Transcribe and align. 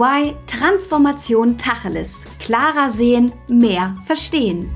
EY 0.00 0.34
Transformation 0.46 1.58
Tacheles. 1.58 2.24
Klarer 2.38 2.88
sehen, 2.88 3.32
mehr 3.48 3.94
verstehen. 4.06 4.70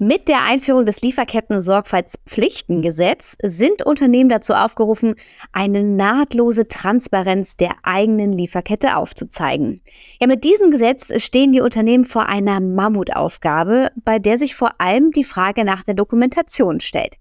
Mit 0.00 0.28
der 0.28 0.44
Einführung 0.44 0.86
des 0.86 1.00
Lieferketten-Sorgfaltspflichtengesetz 1.00 3.36
sind 3.42 3.84
Unternehmen 3.84 4.30
dazu 4.30 4.52
aufgerufen, 4.52 5.16
eine 5.50 5.82
nahtlose 5.82 6.68
Transparenz 6.68 7.56
der 7.56 7.72
eigenen 7.82 8.32
Lieferkette 8.32 8.96
aufzuzeigen. 8.96 9.82
Ja, 10.20 10.28
mit 10.28 10.44
diesem 10.44 10.70
Gesetz 10.70 11.20
stehen 11.20 11.50
die 11.50 11.62
Unternehmen 11.62 12.04
vor 12.04 12.26
einer 12.26 12.60
Mammutaufgabe, 12.60 13.90
bei 14.04 14.20
der 14.20 14.38
sich 14.38 14.54
vor 14.54 14.80
allem 14.80 15.10
die 15.10 15.24
Frage 15.24 15.64
nach 15.64 15.82
der 15.82 15.94
Dokumentation 15.94 16.78
stellt. 16.78 17.16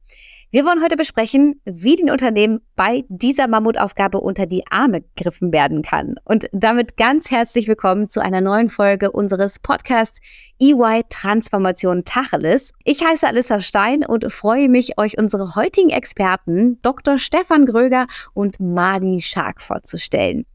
Wir 0.50 0.64
wollen 0.64 0.82
heute 0.82 0.96
besprechen, 0.96 1.60
wie 1.66 1.98
den 1.98 2.10
Unternehmen 2.10 2.62
bei 2.78 3.04
dieser 3.10 3.50
Mammutaufgabe 3.50 4.22
unter 4.22 4.46
die 4.46 4.64
Arme 4.70 5.02
gegriffen 5.02 5.52
werden 5.52 5.82
kann. 5.82 6.16
Und 6.24 6.48
damit 6.54 6.96
ganz 6.96 7.30
herzlich 7.30 7.68
willkommen 7.68 8.08
zu 8.08 8.22
einer 8.22 8.40
neuen 8.40 8.70
Folge 8.70 9.12
unseres 9.12 9.60
Podcasts 9.60 10.22
EY 10.58 11.04
Transformation 11.10 12.06
Tacheles. 12.06 12.72
Ich 12.86 13.04
heiße 13.04 13.28
Alissa 13.28 13.60
Stein 13.60 14.06
und 14.06 14.32
freue 14.32 14.70
mich, 14.70 14.98
euch 14.98 15.18
unsere 15.18 15.56
heutigen 15.56 15.90
Experten 15.90 16.82
Dr. 16.82 17.18
Stefan 17.18 17.66
Gröger 17.66 18.08
und 18.34 18.58
Madi 18.58 19.20
Schark 19.20 19.62
vorzustellen. 19.62 20.46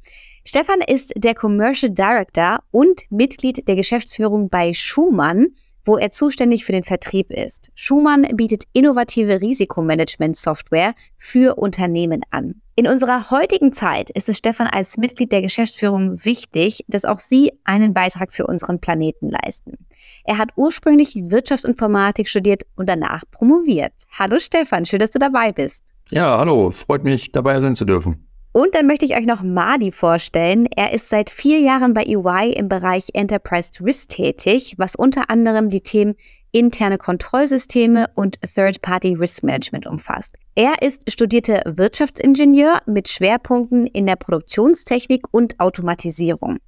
Stefan 0.47 0.81
ist 0.81 1.13
der 1.19 1.35
Commercial 1.35 1.93
Director 1.93 2.61
und 2.71 3.03
Mitglied 3.11 3.69
der 3.69 3.77
Geschäftsführung 3.77 4.49
bei 4.49 4.73
Schumann 4.73 5.49
wo 5.85 5.97
er 5.97 6.11
zuständig 6.11 6.65
für 6.65 6.73
den 6.73 6.85
Vertrieb 6.85 7.31
ist. 7.31 7.71
Schumann 7.75 8.27
bietet 8.35 8.65
innovative 8.73 9.41
Risikomanagement-Software 9.41 10.95
für 11.17 11.57
Unternehmen 11.57 12.23
an. 12.31 12.63
In 12.75 12.87
unserer 12.87 13.31
heutigen 13.31 13.73
Zeit 13.73 14.09
ist 14.11 14.29
es 14.29 14.39
Stefan 14.39 14.67
als 14.67 14.97
Mitglied 14.97 15.31
der 15.31 15.43
Geschäftsführung 15.43 16.25
wichtig, 16.25 16.85
dass 16.89 17.05
auch 17.05 17.21
Sie 17.21 17.53
einen 17.65 17.93
Beitrag 17.93 18.33
für 18.33 18.47
unseren 18.47 18.81
Planeten 18.81 19.31
leisten. 19.31 19.73
Er 20.25 20.39
hat 20.39 20.51
ursprünglich 20.57 21.15
Wirtschaftsinformatik 21.15 22.29
studiert 22.29 22.63
und 22.75 22.89
danach 22.89 23.25
promoviert. 23.31 23.93
Hallo 24.19 24.39
Stefan, 24.39 24.87
schön, 24.87 25.01
dass 25.01 25.11
du 25.11 25.19
dabei 25.19 25.53
bist. 25.53 25.93
Ja, 26.11 26.39
hallo, 26.39 26.71
freut 26.71 27.05
mich 27.05 27.31
dabei 27.33 27.61
sein 27.61 27.75
zu 27.75 27.85
dürfen. 27.85 28.27
Und 28.53 28.75
dann 28.75 28.87
möchte 28.87 29.07
ich 29.07 29.17
euch 29.17 29.25
noch 29.25 29.43
Madi 29.43 29.93
vorstellen. 29.93 30.67
Er 30.67 30.93
ist 30.93 31.09
seit 31.09 31.31
vier 31.31 31.61
Jahren 31.61 31.95
bei 31.95 32.05
EY 32.05 32.53
im 32.53 32.69
Bereich 32.69 33.09
Enterprise 33.15 33.73
Risk 33.81 34.11
tätig, 34.11 34.75
was 34.77 34.95
unter 34.95 35.31
anderem 35.31 35.71
die 35.71 35.81
Themen 35.81 36.17
interne 36.53 36.99
Kontrollsysteme 36.99 38.09
und 38.15 38.39
Third-Party 38.43 39.15
Risk 39.15 39.43
Management 39.43 39.87
umfasst. 39.87 40.37
Er 40.55 40.83
ist 40.83 41.11
studierter 41.11 41.63
Wirtschaftsingenieur 41.65 42.83
mit 42.87 43.09
Schwerpunkten 43.09 43.87
in 43.87 44.07
der 44.07 44.17
Produktionstechnik 44.17 45.23
und 45.31 45.59
Automatisierung. 45.59 46.59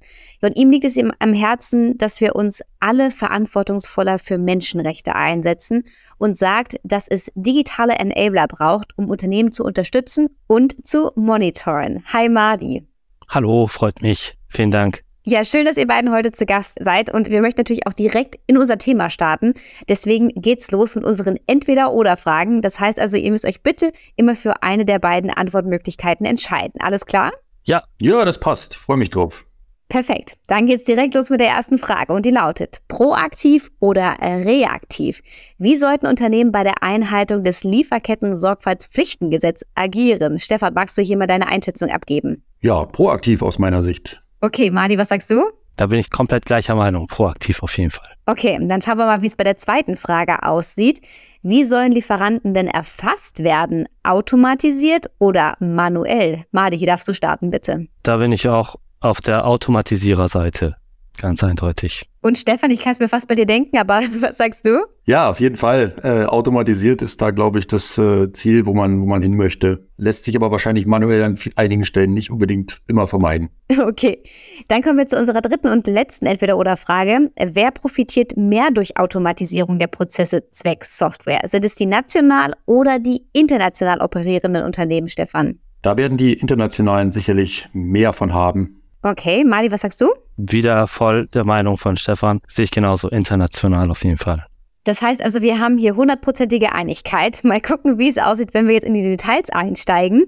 Und 0.41 0.55
ihm 0.57 0.71
liegt 0.71 0.85
es 0.85 0.97
ihm 0.97 1.13
am 1.19 1.33
Herzen, 1.33 1.97
dass 1.99 2.19
wir 2.19 2.35
uns 2.35 2.63
alle 2.79 3.11
verantwortungsvoller 3.11 4.17
für 4.17 4.39
Menschenrechte 4.39 5.15
einsetzen 5.15 5.83
und 6.17 6.35
sagt, 6.35 6.77
dass 6.83 7.07
es 7.07 7.31
digitale 7.35 7.93
Enabler 7.93 8.47
braucht, 8.47 8.97
um 8.97 9.09
Unternehmen 9.09 9.51
zu 9.51 9.63
unterstützen 9.63 10.29
und 10.47 10.75
zu 10.85 11.11
monitoren. 11.15 12.03
Hi 12.11 12.27
Madi. 12.27 12.87
Hallo, 13.29 13.67
freut 13.67 14.01
mich. 14.01 14.35
Vielen 14.47 14.71
Dank. 14.71 15.04
Ja, 15.27 15.43
schön, 15.43 15.65
dass 15.65 15.77
ihr 15.77 15.87
beiden 15.87 16.11
heute 16.11 16.31
zu 16.31 16.45
Gast 16.45 16.77
seid 16.79 17.11
und 17.11 17.31
wir 17.31 17.41
möchten 17.41 17.59
natürlich 17.59 17.87
auch 17.87 17.93
direkt 17.93 18.35
in 18.45 18.59
unser 18.59 18.77
Thema 18.77 19.09
starten. 19.09 19.55
Deswegen 19.89 20.31
geht's 20.35 20.69
los 20.69 20.93
mit 20.93 21.03
unseren 21.03 21.39
Entweder-Oder-Fragen. 21.47 22.61
Das 22.61 22.79
heißt 22.79 22.99
also, 22.99 23.17
ihr 23.17 23.31
müsst 23.31 23.45
euch 23.45 23.63
bitte 23.63 23.91
immer 24.15 24.35
für 24.35 24.61
eine 24.61 24.85
der 24.85 24.99
beiden 24.99 25.31
Antwortmöglichkeiten 25.31 26.27
entscheiden. 26.27 26.79
Alles 26.79 27.07
klar? 27.07 27.31
Ja, 27.63 27.81
ja, 27.99 28.23
das 28.23 28.39
passt. 28.39 28.75
Freue 28.75 28.97
mich 28.97 29.09
drauf. 29.09 29.47
Perfekt. 29.89 30.37
Dann 30.45 30.67
geht's 30.67 30.83
direkt 30.83 31.15
los 31.15 31.31
mit 31.31 31.39
der 31.39 31.49
ersten 31.49 31.79
Frage 31.79 32.13
und 32.13 32.23
die 32.23 32.31
lautet: 32.31 32.81
Proaktiv 32.87 33.71
oder 33.79 34.17
reaktiv? 34.21 35.23
Wie 35.57 35.75
sollten 35.75 36.05
Unternehmen 36.05 36.51
bei 36.51 36.63
der 36.63 36.83
Einhaltung 36.83 37.43
des 37.43 37.63
Lieferketten-Sorgfaltspflichtengesetz 37.63 39.63
agieren? 39.73 40.37
Stefan, 40.37 40.75
magst 40.75 40.99
du 40.99 41.01
hier 41.01 41.17
mal 41.17 41.25
deine 41.25 41.47
Einschätzung 41.47 41.89
abgeben? 41.89 42.43
Ja, 42.61 42.85
proaktiv 42.85 43.41
aus 43.41 43.57
meiner 43.57 43.81
Sicht. 43.81 44.21
Okay, 44.45 44.69
Madi, 44.69 44.95
was 44.95 45.09
sagst 45.09 45.31
du? 45.31 45.43
Da 45.75 45.87
bin 45.87 45.97
ich 45.97 46.11
komplett 46.11 46.45
gleicher 46.45 46.75
Meinung, 46.75 47.07
proaktiv 47.07 47.63
auf 47.63 47.75
jeden 47.79 47.89
Fall. 47.89 48.11
Okay, 48.27 48.59
dann 48.61 48.79
schauen 48.79 48.99
wir 48.99 49.07
mal, 49.07 49.23
wie 49.23 49.25
es 49.25 49.35
bei 49.35 49.43
der 49.43 49.57
zweiten 49.57 49.97
Frage 49.97 50.43
aussieht. 50.43 51.01
Wie 51.41 51.65
sollen 51.65 51.91
Lieferanten 51.91 52.53
denn 52.53 52.67
erfasst 52.67 53.43
werden? 53.43 53.87
Automatisiert 54.03 55.07
oder 55.17 55.55
manuell? 55.59 56.43
Madi, 56.51 56.77
hier 56.77 56.85
darfst 56.85 57.07
du 57.07 57.13
starten, 57.13 57.49
bitte. 57.49 57.87
Da 58.03 58.17
bin 58.17 58.31
ich 58.31 58.47
auch 58.47 58.75
auf 58.99 59.19
der 59.19 59.47
Automatisiererseite. 59.47 60.75
Ganz 61.19 61.43
eindeutig. 61.43 62.09
Und 62.21 62.37
Stefan, 62.37 62.71
ich 62.71 62.81
kann 62.81 62.93
es 62.93 62.99
mir 62.99 63.07
fast 63.07 63.27
bei 63.27 63.35
dir 63.35 63.45
denken, 63.45 63.77
aber 63.77 64.01
was 64.19 64.37
sagst 64.37 64.65
du? 64.65 64.79
Ja, 65.05 65.29
auf 65.29 65.39
jeden 65.39 65.55
Fall. 65.55 65.93
Äh, 66.03 66.25
automatisiert 66.25 67.01
ist 67.01 67.21
da, 67.21 67.31
glaube 67.31 67.59
ich, 67.59 67.67
das 67.67 67.97
äh, 67.97 68.31
Ziel, 68.31 68.65
wo 68.65 68.73
man, 68.73 68.99
wo 68.99 69.05
man 69.05 69.21
hin 69.21 69.37
möchte. 69.37 69.87
Lässt 69.97 70.25
sich 70.25 70.35
aber 70.35 70.51
wahrscheinlich 70.51 70.85
manuell 70.85 71.21
an 71.23 71.37
einigen 71.55 71.85
Stellen 71.85 72.13
nicht 72.13 72.31
unbedingt 72.31 72.81
immer 72.87 73.07
vermeiden. 73.07 73.49
Okay, 73.77 74.23
dann 74.67 74.81
kommen 74.81 74.97
wir 74.97 75.05
zu 75.05 75.17
unserer 75.17 75.41
dritten 75.41 75.67
und 75.67 75.85
letzten 75.85 76.25
Entweder-Oder-Frage. 76.25 77.31
Wer 77.37 77.71
profitiert 77.71 78.35
mehr 78.35 78.71
durch 78.71 78.97
Automatisierung 78.97 79.77
der 79.79 79.87
Prozesse 79.87 80.49
zwecks 80.49 80.97
Software? 80.97 81.41
Sind 81.45 81.65
es 81.65 81.75
die 81.75 81.85
national 81.85 82.55
oder 82.65 82.99
die 82.99 83.25
international 83.33 84.01
operierenden 84.01 84.63
Unternehmen, 84.63 85.07
Stefan? 85.07 85.59
Da 85.81 85.97
werden 85.97 86.17
die 86.17 86.33
internationalen 86.33 87.11
sicherlich 87.11 87.69
mehr 87.73 88.11
von 88.11 88.33
haben. 88.33 88.81
Okay, 89.07 89.43
Mali, 89.43 89.71
was 89.71 89.81
sagst 89.81 90.01
du? 90.01 90.11
Wieder 90.35 90.87
voll 90.87 91.27
der 91.27 91.45
Meinung 91.45 91.77
von 91.77 91.95
Stefan. 91.95 92.39
Sehe 92.47 92.65
ich 92.65 92.71
genauso 92.71 93.07
international 93.07 93.91
auf 93.91 94.03
jeden 94.03 94.17
Fall. 94.17 94.47
Das 94.83 94.99
heißt 94.99 95.21
also, 95.21 95.43
wir 95.43 95.59
haben 95.59 95.77
hier 95.77 95.95
hundertprozentige 95.95 96.71
Einigkeit. 96.71 97.43
Mal 97.43 97.61
gucken, 97.61 97.99
wie 97.99 98.07
es 98.07 98.17
aussieht, 98.17 98.55
wenn 98.55 98.65
wir 98.65 98.73
jetzt 98.73 98.83
in 98.83 98.95
die 98.95 99.03
Details 99.03 99.51
einsteigen. 99.51 100.25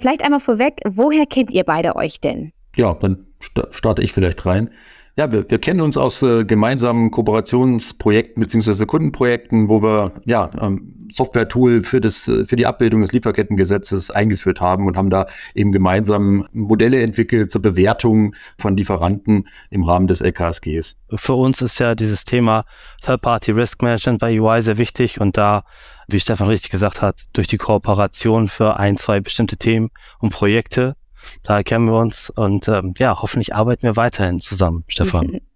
Vielleicht 0.00 0.24
einmal 0.24 0.40
vorweg, 0.40 0.80
woher 0.84 1.24
kennt 1.26 1.52
ihr 1.52 1.62
beide 1.62 1.94
euch 1.94 2.20
denn? 2.20 2.50
Ja, 2.74 2.94
dann 2.94 3.28
starte 3.70 4.02
ich 4.02 4.12
vielleicht 4.12 4.44
rein. 4.44 4.70
Ja, 5.16 5.30
wir, 5.30 5.48
wir 5.48 5.60
kennen 5.60 5.80
uns 5.80 5.96
aus 5.96 6.20
äh, 6.22 6.44
gemeinsamen 6.44 7.12
Kooperationsprojekten 7.12 8.42
beziehungsweise 8.42 8.86
Kundenprojekten, 8.86 9.68
wo 9.68 9.84
wir 9.84 10.12
ja 10.24 10.50
ähm, 10.60 10.95
Software-Tool 11.12 11.82
für 11.82 12.00
das 12.00 12.28
äh, 12.28 12.44
für 12.44 12.56
die 12.56 12.66
Abbildung 12.66 13.00
des 13.00 13.12
Lieferkettengesetzes 13.12 14.10
eingeführt 14.10 14.60
haben 14.60 14.86
und 14.86 14.96
haben 14.96 15.10
da 15.10 15.26
eben 15.54 15.72
gemeinsam 15.72 16.46
Modelle 16.52 17.02
entwickelt 17.02 17.50
zur 17.50 17.62
Bewertung 17.62 18.34
von 18.58 18.76
Lieferanten 18.76 19.46
im 19.70 19.84
Rahmen 19.84 20.06
des 20.06 20.20
LKSGs. 20.20 20.96
Für 21.14 21.34
uns 21.34 21.62
ist 21.62 21.78
ja 21.78 21.94
dieses 21.94 22.24
Thema 22.24 22.64
Third-Party 23.02 23.52
Risk 23.52 23.82
Management 23.82 24.20
bei 24.20 24.40
UI 24.40 24.62
sehr 24.62 24.78
wichtig 24.78 25.20
und 25.20 25.36
da 25.36 25.64
wie 26.08 26.20
Stefan 26.20 26.46
richtig 26.46 26.70
gesagt 26.70 27.02
hat, 27.02 27.20
durch 27.32 27.48
die 27.48 27.56
Kooperation 27.56 28.46
für 28.46 28.78
ein, 28.78 28.96
zwei 28.96 29.18
bestimmte 29.20 29.56
Themen 29.56 29.90
und 30.20 30.30
Projekte 30.30 30.94
da 31.42 31.62
kennen 31.62 31.86
wir 31.86 31.98
uns 31.98 32.30
und 32.30 32.68
ähm, 32.68 32.94
ja, 32.98 33.20
hoffentlich 33.20 33.54
arbeiten 33.54 33.82
wir 33.82 33.96
weiterhin 33.96 34.40
zusammen, 34.40 34.84
Stefan. 34.88 35.40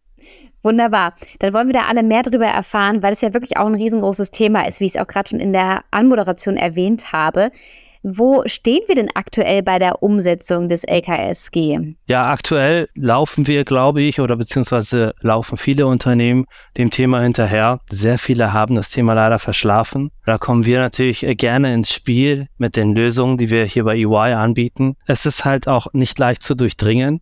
Wunderbar. 0.62 1.14
Dann 1.38 1.54
wollen 1.54 1.68
wir 1.68 1.74
da 1.74 1.86
alle 1.88 2.02
mehr 2.02 2.22
darüber 2.22 2.46
erfahren, 2.46 3.02
weil 3.02 3.12
es 3.12 3.20
ja 3.20 3.32
wirklich 3.32 3.56
auch 3.56 3.66
ein 3.66 3.74
riesengroßes 3.74 4.30
Thema 4.30 4.66
ist, 4.66 4.80
wie 4.80 4.86
ich 4.86 4.94
es 4.94 5.00
auch 5.00 5.06
gerade 5.06 5.30
schon 5.30 5.40
in 5.40 5.52
der 5.52 5.84
Anmoderation 5.90 6.56
erwähnt 6.56 7.12
habe. 7.12 7.50
Wo 8.02 8.44
stehen 8.46 8.80
wir 8.86 8.94
denn 8.94 9.10
aktuell 9.14 9.62
bei 9.62 9.78
der 9.78 10.02
Umsetzung 10.02 10.70
des 10.70 10.84
LKSG? 10.84 11.96
Ja, 12.08 12.30
aktuell 12.30 12.88
laufen 12.94 13.46
wir, 13.46 13.64
glaube 13.64 14.00
ich, 14.00 14.20
oder 14.20 14.36
beziehungsweise 14.36 15.12
laufen 15.20 15.58
viele 15.58 15.86
Unternehmen 15.86 16.46
dem 16.78 16.90
Thema 16.90 17.20
hinterher. 17.20 17.80
Sehr 17.90 18.16
viele 18.16 18.54
haben 18.54 18.74
das 18.74 18.88
Thema 18.88 19.12
leider 19.12 19.38
verschlafen. 19.38 20.10
Da 20.24 20.38
kommen 20.38 20.64
wir 20.64 20.78
natürlich 20.78 21.26
gerne 21.36 21.74
ins 21.74 21.92
Spiel 21.92 22.46
mit 22.56 22.76
den 22.76 22.94
Lösungen, 22.94 23.36
die 23.36 23.50
wir 23.50 23.66
hier 23.66 23.84
bei 23.84 23.96
EY 23.96 24.32
anbieten. 24.32 24.96
Es 25.06 25.26
ist 25.26 25.44
halt 25.44 25.68
auch 25.68 25.88
nicht 25.92 26.18
leicht 26.18 26.42
zu 26.42 26.54
durchdringen, 26.54 27.20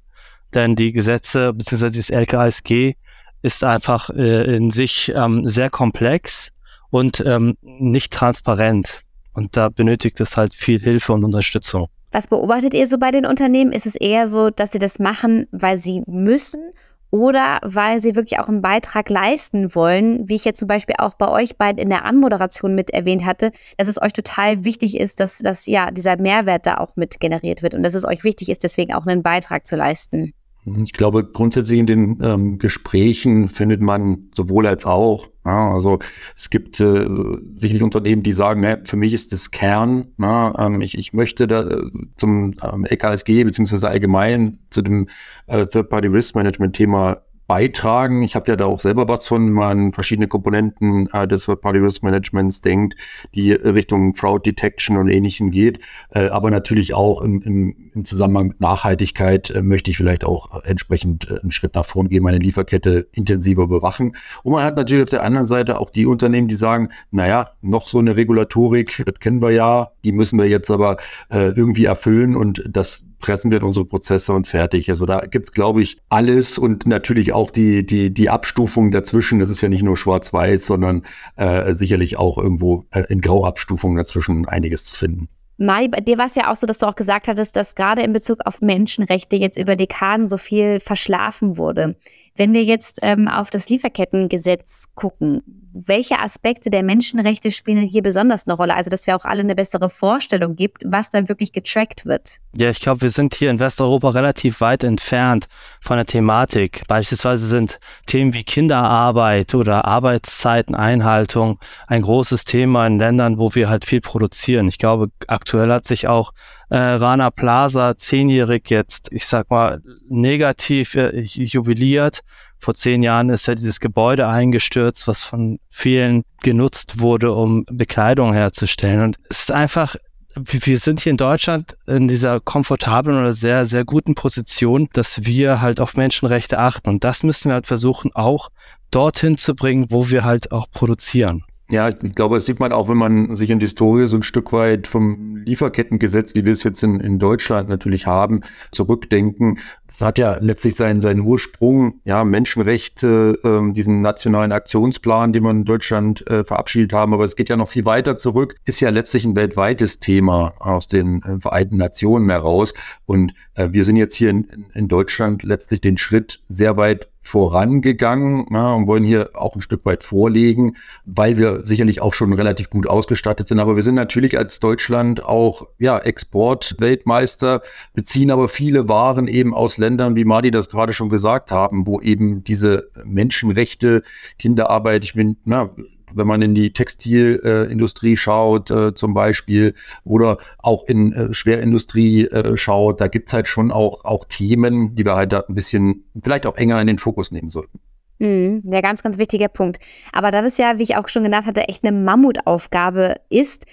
denn 0.55 0.77
die 0.77 0.93
Gesetze 0.93 1.55
beziehungsweise 1.55 1.99
das 1.99 2.11
LKSG 2.11 2.95
ist 3.43 3.65
einfach 3.65 4.11
äh, 4.11 4.57
in 4.57 4.71
sich 4.71 5.13
ähm, 5.15 5.49
sehr 5.49 5.71
komplex 5.71 6.51
und 6.91 7.23
ähm, 7.27 7.57
nicht 7.63 8.13
transparent. 8.13 9.03
Und 9.33 9.57
da 9.57 9.69
benötigt 9.69 10.21
es 10.21 10.37
halt 10.37 10.55
viel 10.55 10.81
Hilfe 10.81 11.13
und 11.13 11.25
Unterstützung. 11.25 11.89
Was 12.11 12.27
beobachtet 12.27 12.75
ihr 12.75 12.87
so 12.87 12.99
bei 12.99 13.11
den 13.11 13.27
Unternehmen? 13.27 13.73
Ist 13.73 13.87
es 13.87 13.95
eher 13.95 14.29
so, 14.29 14.51
dass 14.51 14.73
sie 14.73 14.79
das 14.79 14.99
machen, 14.99 15.47
weil 15.53 15.79
sie 15.79 16.03
müssen 16.07 16.73
oder 17.11 17.59
weil 17.63 18.01
sie 18.01 18.15
wirklich 18.15 18.39
auch 18.39 18.49
einen 18.49 18.63
Beitrag 18.63 19.09
leisten 19.09 19.75
wollen, 19.75 20.29
wie 20.29 20.35
ich 20.35 20.45
jetzt 20.45 20.59
zum 20.59 20.69
Beispiel 20.69 20.97
auch 20.99 21.15
bei 21.15 21.29
euch 21.29 21.57
beiden 21.57 21.79
in 21.81 21.89
der 21.89 22.05
Anmoderation 22.05 22.75
mit 22.75 22.91
erwähnt 22.91 23.25
hatte, 23.25 23.53
dass 23.77 23.89
es 23.89 24.01
euch 24.01 24.13
total 24.13 24.65
wichtig 24.65 24.99
ist, 24.99 25.21
dass, 25.21 25.39
dass 25.39 25.67
ja 25.67 25.91
dieser 25.91 26.17
Mehrwert 26.17 26.67
da 26.67 26.79
auch 26.79 26.97
mit 26.97 27.21
generiert 27.21 27.63
wird 27.63 27.75
und 27.75 27.83
dass 27.83 27.95
es 27.95 28.05
euch 28.05 28.25
wichtig 28.25 28.51
ist, 28.51 28.63
deswegen 28.63 28.93
auch 28.93 29.07
einen 29.07 29.23
Beitrag 29.23 29.67
zu 29.67 29.77
leisten? 29.77 30.35
Ich 30.83 30.93
glaube, 30.93 31.25
grundsätzlich 31.25 31.79
in 31.79 31.87
den 31.87 32.19
ähm, 32.23 32.59
Gesprächen 32.59 33.49
findet 33.49 33.81
man 33.81 34.31
sowohl 34.35 34.67
als 34.67 34.85
auch. 34.87 35.29
Ja, 35.45 35.73
also 35.73 35.99
es 36.37 36.51
gibt 36.51 36.79
äh, 36.81 37.09
sicherlich 37.53 37.83
Unternehmen, 37.83 38.23
die 38.23 38.33
sagen, 38.33 38.61
ne, 38.61 38.83
für 38.85 38.97
mich 38.97 39.15
ist 39.15 39.33
das 39.33 39.51
Kern. 39.51 40.09
Na, 40.17 40.55
ähm, 40.59 40.81
ich, 40.81 40.99
ich 40.99 41.13
möchte 41.13 41.47
da 41.47 41.63
äh, 41.63 41.91
zum 42.17 42.55
ähm, 42.63 42.85
EKSG 42.85 43.45
beziehungsweise 43.45 43.89
allgemein 43.89 44.59
zu 44.71 44.83
dem 44.83 45.07
äh, 45.47 45.67
Third-Party 45.67 46.09
Risk 46.09 46.35
Management 46.35 46.77
Thema 46.77 47.23
beitragen. 47.49 48.23
Ich 48.23 48.37
habe 48.37 48.51
ja 48.51 48.57
da 48.57 48.67
auch 48.67 48.79
selber 48.79 49.09
was 49.09 49.27
von, 49.27 49.47
wenn 49.47 49.53
man 49.55 49.71
an 49.71 49.93
verschiedene 49.93 50.29
Komponenten 50.29 51.09
äh, 51.13 51.27
des 51.27 51.47
Third-Party 51.47 51.79
Risk 51.79 52.03
Managements 52.03 52.61
denkt, 52.61 52.95
die 53.35 53.53
Richtung 53.53 54.15
Fraud 54.15 54.45
Detection 54.45 54.99
und 54.99 55.09
ähnlichem 55.09 55.51
geht. 55.51 55.81
Äh, 56.11 56.29
aber 56.29 56.51
natürlich 56.51 56.93
auch 56.93 57.23
im, 57.23 57.41
im, 57.41 57.91
im 57.95 58.05
Zusammenhang 58.05 58.49
mit 58.49 58.61
Nachhaltigkeit 58.61 59.49
äh, 59.51 59.63
möchte 59.63 59.91
ich 59.91 59.97
vielleicht 59.97 60.25
auch 60.25 60.63
entsprechend 60.65 61.31
äh, 61.31 61.41
einen 61.41 61.51
Schritt 61.51 61.75
nach 61.75 61.87
vorn 61.87 62.11
gehen, 62.11 62.23
meine 62.23 62.39
Lieferkette 62.39 63.09
intensiver 63.13 63.67
bewachen. 63.67 64.15
Und 64.43 64.53
man 64.53 64.63
hat 64.63 64.77
natürlich 64.77 65.05
auf 65.05 65.11
der 65.11 65.25
anderen 65.25 65.47
Seite 65.47 65.81
auch 65.81 65.89
die 65.89 66.05
Unternehmen, 66.05 66.49
die 66.49 66.57
sagen, 66.57 66.91
naja, 67.11 67.51
noch 67.63 67.89
so 67.89 67.99
eine 67.99 68.15
Regulatorik, 68.15 69.03
das 69.07 69.19
kennen 69.21 69.41
wir 69.41 69.53
ja, 69.53 69.89
die 70.05 70.13
müssen 70.13 70.39
wir 70.39 70.47
jetzt 70.47 70.71
aber 70.71 70.99
äh, 71.31 71.49
irgendwie 71.49 71.87
erfüllen 71.87 72.37
und 72.37 72.63
das 72.69 73.08
pressen 73.19 73.51
wir 73.51 73.63
unsere 73.63 73.85
Prozesse 73.85 74.33
und 74.33 74.47
fertig. 74.47 74.91
Also 74.91 75.07
da 75.07 75.21
gibt's 75.21 75.53
glaube 75.53 75.83
ich, 75.83 75.99
alles 76.09 76.59
und 76.59 76.87
natürlich 76.87 77.33
auch 77.33 77.51
die, 77.51 77.85
die, 77.85 78.13
die 78.13 78.31
Abstufung 78.31 78.91
dazwischen. 78.91 79.39
Das 79.39 79.51
ist 79.51 79.61
ja 79.61 79.69
nicht 79.69 79.83
nur 79.83 79.97
schwarz-weiß, 79.97 80.67
sondern 80.67 81.03
äh, 81.37 81.75
sicherlich 81.75 82.17
auch 82.19 82.39
irgendwo 82.39 82.85
äh, 82.91 83.05
in 83.09 83.21
Grauabstufungen 83.21 83.97
dazwischen 83.97 84.47
einiges 84.47 84.85
zu 84.85 84.95
finden. 84.95 85.29
Mai, 85.61 85.89
bei 85.89 86.01
dir 86.01 86.19
war 86.19 86.27
es 86.27 86.37
ja 86.37 86.53
auch 86.53 86.55
so, 86.55 86.69
dass 86.69 86.79
du 86.79 86.87
auch 86.87 86.95
gesagt 86.95 87.27
hattest, 87.27 87.57
dass 87.57 87.75
gerade 87.75 88.03
in 88.03 88.13
Bezug 88.13 88.39
auf 88.45 88.61
Menschenrechte 88.61 89.35
jetzt 89.35 89.59
über 89.59 89.75
Dekaden 89.75 90.29
so 90.29 90.37
viel 90.37 90.79
verschlafen 90.79 91.57
wurde. 91.57 91.97
Wenn 92.37 92.53
wir 92.53 92.63
jetzt 92.63 93.01
ähm, 93.03 93.27
auf 93.27 93.51
das 93.51 93.69
Lieferkettengesetz 93.69 94.95
gucken, 94.95 95.43
welche 95.87 96.19
Aspekte 96.19 96.71
der 96.71 96.83
Menschenrechte 96.83 97.51
spielen 97.51 97.87
hier 97.87 98.03
besonders 98.03 98.47
eine 98.47 98.57
Rolle? 98.57 98.75
Also, 98.75 98.91
dass 98.91 99.07
wir 99.07 99.17
auch 99.17 99.25
alle 99.25 99.41
eine 99.41 99.55
bessere 99.55 99.89
Vorstellung 99.89 100.57
gibt, 100.57 100.83
was 100.85 101.11
da 101.11 101.29
wirklich 101.29 101.53
getrackt 101.53 102.07
wird. 102.07 102.39
Ja, 102.57 102.71
ich 102.71 102.81
glaube, 102.81 103.03
wir 103.03 103.11
sind 103.11 103.35
hier 103.35 103.51
in 103.51 103.61
Westeuropa 103.61 104.11
relativ 104.11 104.61
weit 104.61 104.85
entfernt 104.85 105.47
von 105.81 105.97
der 105.97 106.07
Thematik. 106.07 106.83
Beispielsweise 106.89 107.47
sind 107.47 107.79
Themen 108.07 108.35
wie 108.35 108.45
Kinderarbeit 108.45 109.55
oder 109.55 109.85
Arbeitszeiteneinhaltung 109.85 111.59
ein 111.87 112.03
großes 112.03 112.45
Thema 112.45 112.87
in 112.87 112.99
Ländern, 112.99 113.39
wo 113.39 113.55
wir 113.55 113.69
halt 113.69 113.85
viel 113.85 114.01
produzieren. 114.01 114.69
Ich 114.69 114.79
glaube, 114.79 115.11
aktuell 115.27 115.71
hat 115.71 115.85
sich 115.85 116.09
auch 116.09 116.33
äh, 116.71 116.77
Rana 116.77 117.31
Plaza 117.31 117.97
zehnjährig 117.97 118.69
jetzt, 118.69 119.09
ich 119.13 119.27
sag 119.27 119.51
mal, 119.51 119.83
negativ 120.09 120.95
äh, 120.97 121.21
jubiliert. 121.21 122.21
Vor 122.59 122.75
zehn 122.75 123.03
Jahren 123.03 123.31
ist 123.31 123.47
ja 123.47 123.55
dieses 123.55 123.81
Gebäude 123.81 124.27
eingestürzt, 124.27 125.07
was 125.07 125.23
von 125.23 125.59
vielen 125.71 126.25
genutzt 126.43 127.01
wurde, 127.01 127.33
um 127.33 127.65
Bekleidung 127.71 128.33
herzustellen. 128.33 129.01
Und 129.01 129.17
es 129.31 129.41
ist 129.41 129.53
einfach, 129.53 129.97
wir 130.35 130.79
sind 130.79 131.01
hier 131.01 131.11
in 131.11 131.17
Deutschland 131.17 131.77
in 131.87 132.09
dieser 132.09 132.41
komfortablen 132.41 133.19
oder 133.19 133.33
sehr, 133.33 133.65
sehr 133.65 133.85
guten 133.85 134.15
Position, 134.15 134.89
dass 134.93 135.25
wir 135.25 135.61
halt 135.61 135.81
auf 135.81 135.97
Menschenrechte 135.97 136.59
achten. 136.59 136.89
Und 136.89 137.05
das 137.05 137.23
müssen 137.23 137.51
wir 137.51 137.55
halt 137.55 137.67
versuchen, 137.67 138.11
auch 138.15 138.51
dorthin 138.91 139.39
zu 139.39 139.55
bringen, 139.55 139.87
wo 139.91 140.11
wir 140.11 140.25
halt 140.25 140.53
auch 140.53 140.71
produzieren. 140.71 141.45
Ja, 141.71 141.91
ich 141.91 142.15
glaube, 142.15 142.37
das 142.37 142.47
sieht 142.47 142.61
man 142.61 142.73
auch, 142.73 142.89
wenn 142.89 142.97
man 142.97 143.37
sich 143.37 143.51
in 143.51 143.59
die 143.59 143.67
Historie 143.67 144.09
so 144.09 144.17
ein 144.17 144.23
Stück 144.23 144.55
weit 144.55 144.87
vom 144.87 145.37
Lieferkettengesetz, 145.37 146.35
wie 146.35 146.47
wir 146.47 146.53
es 146.53 146.63
jetzt 146.63 146.83
in, 146.83 146.99
in 146.99 147.19
Deutschland 147.19 147.69
natürlich 147.69 148.07
haben, 148.07 148.41
zurückdenken. 148.73 149.59
Das 149.87 150.01
hat 150.01 150.17
ja 150.17 150.39
letztlich 150.41 150.77
seinen, 150.77 151.03
seinen 151.03 151.21
Ursprung, 151.21 152.01
ja, 152.05 152.25
Menschenrechte, 152.25 153.39
äh, 153.45 153.73
diesen 153.75 154.01
nationalen 154.01 154.53
Aktionsplan, 154.53 155.35
den 155.35 155.43
wir 155.43 155.51
in 155.51 155.67
Deutschland 155.67 156.27
äh, 156.27 156.43
verabschiedet 156.43 156.95
haben. 156.95 157.13
Aber 157.13 157.27
es 157.27 157.37
geht 157.37 157.51
ja 157.51 157.57
noch 157.59 157.69
viel 157.69 157.85
weiter 157.85 158.17
zurück. 158.17 158.55
Ist 158.65 158.81
ja 158.81 158.89
letztlich 158.89 159.27
ein 159.27 159.37
weltweites 159.37 160.01
Thema 160.01 160.55
aus 160.61 160.89
den 160.89 161.23
äh, 161.23 161.39
Vereinten 161.39 161.77
Nationen 161.77 162.31
heraus. 162.31 162.73
Und 163.05 163.35
äh, 163.57 163.69
wir 163.73 163.85
sind 163.85 163.97
jetzt 163.97 164.15
hier 164.15 164.31
in, 164.31 164.67
in 164.73 164.89
Deutschland 164.89 165.43
letztlich 165.43 165.83
den 165.83 165.99
Schritt 165.99 166.41
sehr 166.49 166.79
weit 166.79 167.09
vorangegangen 167.29 168.47
ja, 168.51 168.73
und 168.73 168.87
wollen 168.87 169.05
hier 169.05 169.31
auch 169.35 169.55
ein 169.55 169.61
Stück 169.61 169.85
weit 169.85 170.03
vorlegen, 170.03 170.77
weil 171.05 171.37
wir 171.37 171.65
sicherlich 171.65 172.01
auch 172.01 172.15
schon 172.15 172.33
relativ 172.33 172.71
gut 172.71 172.87
ausgestattet 172.87 173.49
sind. 173.49 173.61
Aber 173.61 173.77
wir 173.77 173.83
sind 173.83 173.95
natürlich 173.95 174.39
als 174.39 174.61
Deutschland 174.61 175.23
auch 175.23 175.69
ja, 175.79 175.99
Exportweltmeister, 175.99 177.61
beziehen 177.93 178.31
aber 178.31 178.49
viele 178.49 178.89
Waren 178.89 179.29
eben 179.29 179.55
aus 179.55 179.77
Ländern, 179.77 180.17
wie 180.17 180.25
Madi 180.25 180.51
das 180.51 180.71
gerade 180.71 180.95
schon 180.95 181.11
gesagt 181.11 181.53
haben, 181.53 181.87
wo 181.87 182.01
eben 182.01 182.45
diese 182.45 182.89
Menschenrechte, 183.05 184.03
Kinderarbeit, 184.39 185.05
ich 185.05 185.13
bin, 185.13 185.37
na, 185.45 185.71
wenn 186.15 186.27
man 186.27 186.43
in 186.43 186.55
die 186.55 186.73
Textilindustrie 186.73 188.17
schaut, 188.17 188.71
äh, 188.71 188.95
zum 188.95 189.15
Beispiel, 189.15 189.75
oder 190.05 190.39
auch 190.59 190.85
in 190.87 191.13
äh, 191.13 191.33
Schwerindustrie 191.33 192.27
äh, 192.27 192.57
schaut, 192.57 193.01
da 193.01 193.09
gibt's 193.09 193.33
halt 193.33 193.49
schon 193.49 193.71
auch, 193.71 194.05
auch 194.05 194.25
Themen, 194.25 194.95
die 194.95 195.05
wir 195.05 195.15
halt 195.15 195.33
da 195.33 195.45
ein 195.49 195.55
bisschen 195.55 196.05
vielleicht 196.23 196.47
auch 196.47 196.57
enger 196.57 196.81
in 196.81 196.87
den 196.87 196.99
Fokus 196.99 197.31
nehmen 197.31 197.49
sollten. 197.49 197.81
Mhm, 198.19 198.63
ja, 198.65 198.81
ganz, 198.81 199.03
ganz 199.03 199.19
wichtiger 199.19 199.49
Punkt. 199.49 199.79
Aber 200.13 200.31
da 200.31 200.43
das 200.43 200.59
ja, 200.59 200.79
wie 200.79 200.83
ich 200.83 200.97
auch 200.97 201.09
schon 201.09 201.23
genannt 201.23 201.47
hatte, 201.47 201.69
echt 201.69 201.85
eine 201.85 201.97
Mammutaufgabe 201.97 203.17
ist, 203.29 203.67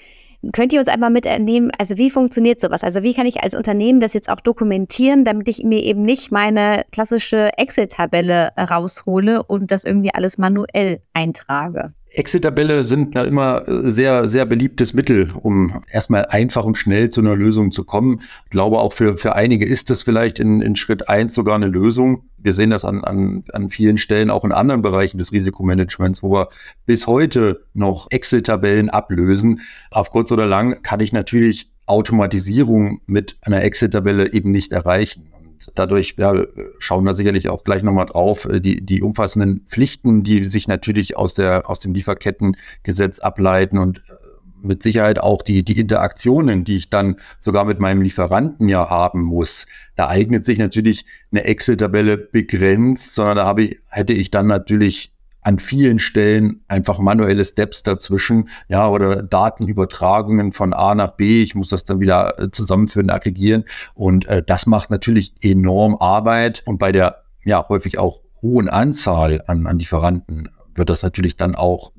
Könnt 0.52 0.74
ihr 0.74 0.80
uns 0.80 0.90
einmal 0.90 1.10
mitnehmen, 1.10 1.72
also 1.78 1.98
wie 1.98 2.10
funktioniert 2.10 2.60
sowas? 2.60 2.84
Also 2.84 3.04
wie 3.04 3.14
kann 3.14 3.26
ich 3.26 3.42
als 3.42 3.56
Unternehmen 3.56 4.00
das 4.00 4.14
jetzt 4.14 4.30
auch 4.30 4.40
dokumentieren, 4.40 5.24
damit 5.24 5.48
ich 5.48 5.64
mir 5.64 5.82
eben 5.82 6.04
nicht 6.04 6.32
meine 6.32 6.84
klassische 6.92 7.50
Excel-Tabelle 7.58 8.52
raushole 8.58 9.42
und 9.44 9.72
das 9.72 9.84
irgendwie 9.84 10.14
alles 10.14 10.38
manuell 10.38 11.00
eintrage? 11.14 11.94
Excel-Tabelle 12.18 12.86
sind 12.86 13.16
immer 13.16 13.68
äh, 13.68 13.90
sehr, 13.90 14.30
sehr 14.30 14.46
beliebtes 14.46 14.94
Mittel, 14.94 15.32
um 15.42 15.82
erstmal 15.92 16.26
einfach 16.26 16.66
und 16.66 16.78
schnell 16.78 17.10
zu 17.10 17.22
einer 17.22 17.36
Lösung 17.36 17.72
zu 17.72 17.84
kommen. 17.84 18.22
Ich 18.46 18.50
glaube, 18.50 18.80
auch 18.80 18.94
für, 18.94 19.18
für 19.18 19.36
einige 19.36 19.66
ist 19.66 19.90
das 19.90 20.04
vielleicht 20.04 20.40
in, 20.40 20.62
in 20.62 20.76
Schritt 20.76 21.10
eins 21.10 21.34
sogar 21.34 21.56
eine 21.56 21.68
Lösung. 21.68 22.24
Wir 22.38 22.54
sehen 22.54 22.70
das 22.70 22.86
an, 22.86 23.04
an, 23.04 23.44
an 23.54 23.70
vielen 23.70 23.98
Stellen, 23.98 24.30
auch 24.30 24.46
in 24.46 24.52
anderen 24.52 24.82
Bereichen 24.82 25.18
des 25.18 25.32
Risikomanagements, 25.32 26.24
wo 26.24 26.32
wir 26.32 26.50
bis 26.86 27.08
heute 27.08 27.66
noch 27.74 28.08
Excel-Tabellen 28.10 28.90
ablösen. 28.90 29.62
Auf 29.92 30.10
kurz 30.12 30.32
oder 30.32 30.48
lang 30.48 30.82
kann 30.84 31.00
ich 31.00 31.12
natürlich 31.12 31.72
Automatisierung 31.86 33.02
mit 33.06 33.38
einer 33.42 33.64
Excel-Tabelle 33.64 34.34
eben 34.34 34.52
nicht 34.52 34.72
erreichen 34.72 35.35
dadurch 35.76 36.16
ja, 36.18 36.34
schauen 36.80 37.04
wir 37.04 37.16
sicherlich 37.16 37.50
auch 37.50 37.64
gleich 37.64 37.84
nochmal 37.84 38.06
drauf, 38.06 38.46
äh, 38.46 38.60
die, 38.60 38.86
die 38.86 39.02
umfassenden 39.02 39.62
Pflichten, 39.66 40.24
die 40.24 40.44
sich 40.44 40.68
natürlich 40.68 41.18
aus, 41.18 41.34
der, 41.34 41.70
aus 41.70 41.80
dem 41.80 41.94
Lieferkettengesetz 41.94 43.20
ableiten 43.20 43.78
und 43.78 44.00
äh, 44.10 44.14
mit 44.62 44.84
Sicherheit 44.84 45.20
auch 45.20 45.42
die, 45.42 45.64
die 45.64 45.80
Interaktionen, 45.80 46.64
die 46.64 46.76
ich 46.78 46.90
dann 46.90 47.18
sogar 47.40 47.66
mit 47.66 47.80
meinem 47.80 48.02
Lieferanten 48.02 48.68
ja 48.68 48.90
haben 48.90 49.22
muss. 49.22 49.68
Da 49.96 50.08
eignet 50.08 50.44
sich 50.44 50.58
natürlich 50.58 51.06
eine 51.32 51.44
Excel-Tabelle 51.44 52.18
begrenzt, 52.18 53.16
sondern 53.16 53.38
da 53.38 53.46
habe 53.46 53.64
ich, 53.64 53.80
hätte 53.90 54.14
ich 54.14 54.32
dann 54.32 54.48
natürlich 54.48 55.15
an 55.46 55.60
vielen 55.60 56.00
Stellen 56.00 56.64
einfach 56.68 56.98
manuelle 56.98 57.46
Steps 57.46 57.84
dazwischen, 57.84 58.50
ja, 58.68 58.90
oder 58.90 59.22
Datenübertragungen 59.22 60.52
von 60.54 60.74
A 60.74 60.96
nach 60.96 61.12
B. 61.12 61.44
Ich 61.44 61.54
muss 61.54 61.70
das 61.70 61.84
dann 61.84 62.00
wieder 62.00 62.40
äh, 62.40 62.50
zusammenführen, 62.50 63.12
aggregieren. 63.12 63.64
Und 63.94 64.26
äh, 64.26 64.42
das 64.42 64.66
macht 64.66 64.90
natürlich 64.90 65.34
enorm 65.42 65.98
Arbeit. 66.00 66.64
Und 66.66 66.80
bei 66.80 66.92
der 66.92 67.24
ja 67.44 67.64
häufig 67.70 68.00
auch 68.00 68.22
hohen 68.42 68.68
Anzahl 68.70 69.44
an, 69.46 69.68
an 69.68 69.78
Lieferanten 69.78 70.50
wird 70.74 70.90
das 70.90 71.04
natürlich 71.04 71.38
dann 71.38 71.54
auch 71.54 71.92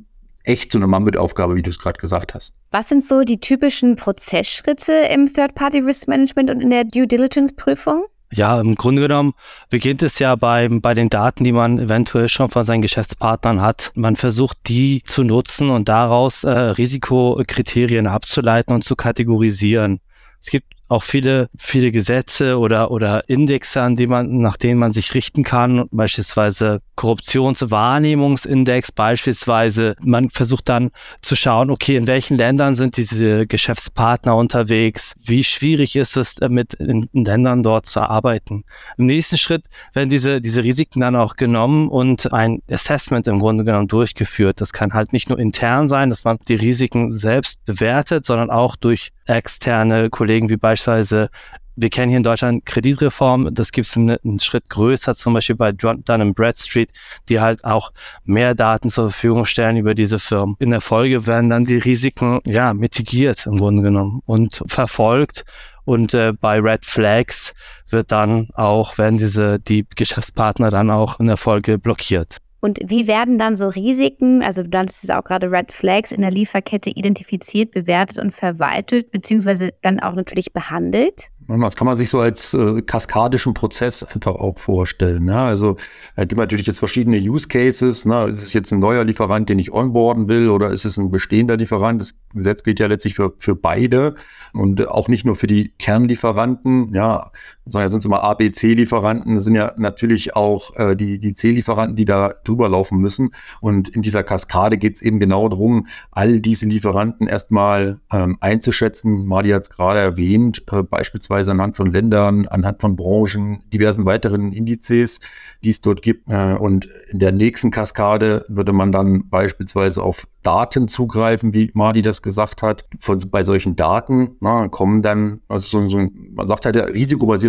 echt 0.43 0.73
so 0.73 0.79
eine 0.79 0.88
Mammutaufgabe, 0.88 1.55
wie 1.55 1.62
du 1.62 1.71
es 1.71 1.79
gerade 1.79 2.00
gesagt 2.00 2.35
hast. 2.35 2.57
Was 2.73 2.88
sind 2.88 3.05
so 3.05 3.23
die 3.23 3.38
typischen 3.38 3.95
Prozessschritte 3.95 4.93
im 5.12 5.33
Third-Party 5.33 5.81
Risk 5.81 6.09
Management 6.09 6.50
und 6.50 6.61
in 6.61 6.71
der 6.71 6.85
Due 6.85 7.07
Diligence 7.07 7.55
Prüfung? 7.55 8.07
Ja, 8.37 8.61
im 8.61 8.75
Grunde 8.75 9.00
genommen 9.00 9.33
beginnt 9.71 10.02
es 10.02 10.19
ja 10.19 10.37
bei, 10.37 10.69
bei 10.69 10.93
den 10.93 11.09
Daten, 11.09 11.43
die 11.43 11.52
man 11.52 11.78
eventuell 11.78 12.28
schon 12.28 12.50
von 12.50 12.64
seinen 12.64 12.83
Geschäftspartnern 12.83 13.62
hat. 13.62 13.93
Man 13.95 14.14
versucht, 14.14 14.59
die 14.66 15.02
zu 15.07 15.25
nutzen 15.25 15.71
und 15.71 15.88
daraus 15.88 16.45
äh, 16.45 16.50
Risikokriterien 16.50 18.07
abzuleiten 18.07 18.75
und 18.75 18.85
zu 18.85 18.95
kategorisieren. 18.95 20.00
Es 20.43 20.50
gibt 20.50 20.75
auch 20.88 21.02
viele, 21.02 21.49
viele 21.59 21.90
Gesetze 21.90 22.59
oder, 22.59 22.90
oder 22.90 23.28
Indexe, 23.28 23.83
an 23.83 23.97
die 23.97 24.07
man, 24.07 24.38
nach 24.38 24.57
denen 24.57 24.78
man 24.78 24.93
sich 24.93 25.14
richten 25.14 25.43
kann, 25.43 25.88
beispielsweise 25.90 26.78
Korruptionswahrnehmungsindex, 26.95 28.93
beispielsweise. 28.93 29.97
Man 30.02 30.31
versucht 30.31 30.69
dann 30.69 30.90
zu 31.23 31.37
schauen, 31.37 31.71
okay, 31.71 31.97
in 31.97 32.07
welchen 32.07 32.37
Ländern 32.37 32.75
sind 32.75 32.97
diese 32.97 33.47
Geschäftspartner 33.47 34.37
unterwegs? 34.37 35.14
Wie 35.25 35.45
schwierig 35.45 35.97
ist 35.97 36.16
es, 36.16 36.37
mit 36.49 36.75
in, 36.75 37.09
Ländern 37.12 37.62
dort 37.62 37.87
zu 37.87 38.00
arbeiten? 38.00 38.64
Im 38.97 39.07
nächsten 39.07 39.38
Schritt 39.38 39.64
werden 39.93 40.09
diese, 40.09 40.40
diese 40.40 40.62
Risiken 40.62 41.00
dann 41.00 41.16
auch 41.16 41.37
genommen 41.37 41.88
und 41.88 42.33
ein 42.33 42.62
Assessment 42.71 43.26
im 43.26 43.40
Grunde 43.40 43.64
genommen 43.64 43.88
durchgeführt. 43.88 44.61
Das 44.61 44.73
kann 44.73 44.95
halt 44.95 45.12
nicht 45.12 45.28
nur 45.28 45.38
intern 45.38 45.88
sein, 45.88 46.11
dass 46.11 46.25
man 46.25 46.38
die 46.49 46.55
Risiken 46.55 47.12
selbst 47.12 47.64
bewertet, 47.64 48.25
sondern 48.25 48.50
auch 48.50 48.76
durch 48.76 49.11
externe 49.26 50.11
Kollegen 50.11 50.50
wie 50.50 50.56
beispielsweise 50.56 51.30
wir 51.76 51.90
kennen 51.90 52.09
hier 52.09 52.16
in 52.16 52.23
Deutschland 52.23 52.64
Kreditreform, 52.64 53.54
das 53.54 53.71
gibt 53.71 53.87
es 53.87 53.97
einen, 53.97 54.40
Schritt 54.40 54.68
größer, 54.71 55.14
zum 55.14 55.35
Beispiel 55.35 55.56
bei 55.56 55.73
Dun 55.73 56.02
Bradstreet, 56.35 56.90
die 57.28 57.40
halt 57.40 57.64
auch 57.64 57.92
mehr 58.25 58.54
Daten 58.54 58.88
zur 58.88 59.11
Verfügung 59.11 59.45
stellen 59.45 59.76
über 59.76 59.95
diese 59.95 60.18
Firmen. 60.18 60.56
In 60.59 60.71
der 60.71 60.80
Folge 60.80 61.26
werden 61.26 61.50
dann 61.50 61.66
die 61.66 61.76
Risiken 61.76 62.40
ja 62.47 62.73
mitigiert 62.73 63.47
im 63.47 63.59
Grunde 63.59 63.83
genommen 63.83 64.23
und 64.25 64.62
verfolgt. 64.66 65.45
Und 65.85 66.14
äh, 66.14 66.33
bei 66.33 66.59
Red 66.59 66.85
Flags 66.85 67.54
wird 67.88 68.11
dann 68.11 68.49
auch, 68.54 68.99
werden 68.99 69.18
diese 69.18 69.61
die 69.61 69.87
Geschäftspartner 69.95 70.71
dann 70.71 70.90
auch 70.90 71.21
in 71.21 71.26
der 71.26 71.37
Folge 71.37 71.78
blockiert. 71.78 72.38
Und 72.61 72.81
wie 72.85 73.07
werden 73.07 73.39
dann 73.39 73.57
so 73.57 73.69
Risiken, 73.69 74.43
also 74.43 74.63
du 74.63 74.71
nanntest 74.71 75.05
es 75.05 75.11
auch 75.11 75.25
gerade 75.25 75.51
Red 75.51 75.73
Flags 75.73 76.11
in 76.11 76.23
der 76.23 76.31
Lieferkette 76.31 76.91
identifiziert, 76.91 77.71
bewertet 77.71 78.19
und 78.19 78.33
verwaltet, 78.33 79.11
beziehungsweise 79.11 79.71
dann 79.83 80.01
auch 80.01 80.15
natürlich 80.15 80.53
behandelt? 80.53 81.31
Das 81.49 81.77
kann 81.77 81.87
man 81.87 81.97
sich 81.97 82.09
so 82.09 82.19
als 82.19 82.55
äh, 82.55 82.83
kaskadischen 82.83 83.55
Prozess 83.55 84.03
einfach 84.03 84.35
auch 84.35 84.59
vorstellen. 84.59 85.27
Ne? 85.27 85.39
Also 85.39 85.77
es 86.17 86.27
gibt 86.27 86.41
natürlich 86.41 86.67
jetzt 86.67 86.79
verschiedene 86.79 87.19
Use 87.19 87.47
Cases. 87.47 88.05
Ne? 88.05 88.25
Ist 88.31 88.43
es 88.43 88.53
jetzt 88.53 88.73
ein 88.73 88.81
neuer 88.81 89.05
Lieferant, 89.05 89.49
den 89.49 89.61
ich 89.61 89.73
onboarden 89.73 90.29
will, 90.29 90.51
oder 90.51 90.71
ist 90.71 90.85
es 90.85 90.97
ein 90.97 91.11
bestehender 91.13 91.57
Lieferant? 91.57 92.01
Das 92.01 92.19
Gesetz 92.35 92.65
gilt 92.65 92.81
ja 92.81 92.89
letztlich 92.89 93.15
für, 93.15 93.33
für 93.39 93.55
beide 93.55 94.17
und 94.53 94.89
auch 94.89 95.07
nicht 95.07 95.25
nur 95.25 95.37
für 95.37 95.47
die 95.47 95.73
Kernlieferanten. 95.79 96.93
Ja, 96.93 97.31
sondern 97.67 97.91
sind 97.91 97.99
es 97.99 98.05
immer 98.05 98.23
A, 98.23 98.35
B, 98.35 98.51
C-Lieferanten. 98.51 99.35
Das 99.35 99.45
sind 99.45 99.55
ja 99.55 99.73
natürlich 99.77 100.37
auch 100.37 100.75
äh, 100.77 100.95
die, 100.95 101.19
die 101.19 101.35
C-Lieferanten, 101.35 101.97
die 101.97 102.05
da 102.05 102.35
drüber 102.45 102.69
laufen 102.69 102.99
müssen. 102.99 103.31
Und 103.61 103.89
in 103.89 104.03
dieser 104.03 104.23
Kaskade 104.23 104.79
geht 104.79 104.97
es 104.97 105.03
eben 105.03 105.19
genau 105.19 105.49
darum, 105.49 105.87
all 106.13 106.41
diese 106.41 106.67
Lieferanten 106.67 107.27
erstmal 107.27 108.01
ähm, 108.13 108.37
einzuschätzen. 108.41 109.27
Mali 109.27 109.51
hat 109.51 109.63
es 109.63 109.71
gerade 109.71 110.01
erwähnt, 110.01 110.63
äh, 110.71 110.83
beispielsweise 110.83 111.51
anhand 111.51 111.77
von 111.77 111.91
Ländern, 111.91 112.47
anhand 112.47 112.81
von 112.81 112.97
Branchen, 112.97 113.63
diversen 113.73 114.07
weiteren 114.07 114.53
Indizes, 114.53 115.21
die 115.65 115.71
es 115.71 115.81
dort 115.81 116.03
gibt. 116.03 116.31
Äh, 116.31 116.55
und 116.55 116.89
in 117.11 117.19
der 117.19 117.33
nächsten 117.33 117.71
Kaskade 117.71 118.45
würde 118.49 118.73
man 118.73 118.93
dann 118.93 119.29
beispielsweise 119.29 120.03
auf 120.03 120.27
Daten 120.47 120.87
zugreifen, 120.87 121.53
wie 121.55 121.73
Mardi 121.75 122.03
das 122.03 122.23
gesagt 122.23 122.63
hat. 122.63 122.85
Von, 123.01 123.19
bei 123.31 123.43
solchen 123.43 123.75
Daten 123.75 124.37
na, 124.41 124.69
kommen 124.69 125.03
dann, 125.03 125.41
also 125.49 125.81
so, 125.81 125.89
so, 125.89 126.09
man 126.35 126.47
sagt 126.47 126.65
halt 126.65 126.77
der 126.77 126.95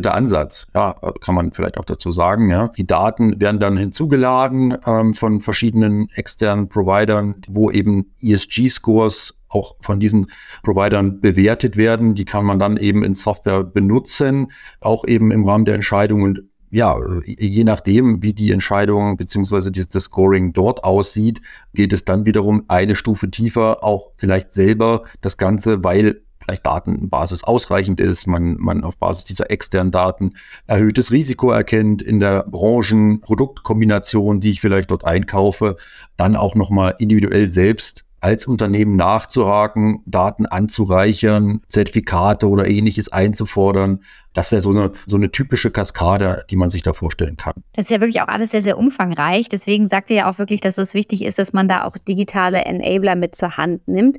risikobasierte 0.08 0.14
Ansatz, 0.14 0.68
ja, 0.74 0.94
kann 1.22 1.36
man 1.36 1.52
vielleicht 1.52 1.78
auch 1.78 1.86
dazu 1.86 2.12
sagen. 2.12 2.50
Ja. 2.50 2.70
Die 2.70 2.88
Daten 2.88 3.40
werden 3.42 3.60
dann 3.60 3.78
hinzugeladen 3.78 4.78
ähm, 4.86 5.14
von 5.14 5.42
verschiedenen 5.42 6.10
externen 6.16 6.70
Providern, 6.70 7.36
wo 7.48 7.72
eben 7.72 8.14
ESG-Scores 8.22 9.36
auch 9.50 9.76
von 9.82 10.00
diesen 10.00 10.28
Providern 10.64 11.22
bewertet 11.22 11.78
werden. 11.78 12.16
Die 12.16 12.26
kann 12.26 12.46
man 12.46 12.60
dann 12.60 12.78
eben 12.78 13.04
in 13.04 13.14
Software 13.14 13.64
benutzen, 13.64 14.48
auch 14.82 15.06
eben 15.06 15.32
im 15.32 15.46
Rahmen 15.46 15.66
der 15.66 15.76
Entscheidung 15.76 16.22
und 16.24 16.44
ja, 16.70 17.00
je 17.26 17.64
nachdem, 17.64 18.22
wie 18.22 18.34
die 18.34 18.52
Entscheidung 18.52 19.16
beziehungsweise 19.16 19.72
das 19.72 20.04
Scoring 20.04 20.52
dort 20.52 20.84
aussieht, 20.84 21.40
geht 21.74 21.94
es 21.94 22.04
dann 22.04 22.26
wiederum 22.26 22.66
eine 22.68 22.96
Stufe 22.96 23.32
tiefer, 23.32 23.86
auch 23.86 24.12
vielleicht 24.18 24.54
selber 24.54 25.04
das 25.22 25.38
Ganze, 25.38 25.86
weil 25.86 26.24
vielleicht 26.48 26.66
Datenbasis 26.66 27.44
ausreichend 27.44 28.00
ist, 28.00 28.26
man, 28.26 28.56
man 28.58 28.84
auf 28.84 28.98
Basis 28.98 29.26
dieser 29.26 29.52
externen 29.52 29.92
Daten 29.92 30.32
erhöhtes 30.66 31.12
Risiko 31.12 31.52
erkennt 31.52 32.02
in 32.02 32.20
der 32.20 32.44
Branchen-Produktkombination, 32.44 34.40
die 34.40 34.52
ich 34.52 34.62
vielleicht 34.62 34.92
dort 34.92 35.06
einkaufe, 35.06 35.76
dann 36.16 36.36
auch 36.36 36.56
nochmal 36.56 36.96
individuell 37.00 37.48
selbst 37.48 38.06
als 38.20 38.48
Unternehmen 38.48 38.96
nachzuhaken, 38.96 40.02
Daten 40.06 40.48
anzureichern, 40.48 41.62
Zertifikate 41.68 42.50
oder 42.50 42.68
ähnliches 42.68 43.12
einzufordern. 43.12 44.00
Das 44.34 44.52
wäre 44.52 44.62
so 44.62 44.72
eine, 44.72 44.92
so 45.06 45.18
eine 45.18 45.32
typische 45.32 45.70
Kaskade, 45.70 46.44
die 46.50 46.56
man 46.56 46.70
sich 46.70 46.82
da 46.82 46.94
vorstellen 46.94 47.38
kann. 47.38 47.54
Das 47.74 47.86
ist 47.86 47.92
ja 47.92 48.00
wirklich 48.00 48.22
auch 48.22 48.28
alles 48.28 48.52
sehr, 48.52 48.64
sehr 48.64 48.78
umfangreich. 48.78 49.50
Deswegen 49.50 49.88
sagt 49.88 50.10
ihr 50.10 50.16
ja 50.16 50.32
auch 50.32 50.40
wirklich, 50.40 50.62
dass 50.62 50.80
es 50.80 50.96
wichtig 50.96 51.24
ist, 51.24 51.38
dass 51.38 51.54
man 51.54 51.68
da 51.68 51.84
auch 51.84 51.96
digitale 51.98 52.66
Enabler 52.66 53.16
mit 53.16 53.36
zur 53.36 53.58
Hand 53.58 53.88
nimmt. 53.88 54.18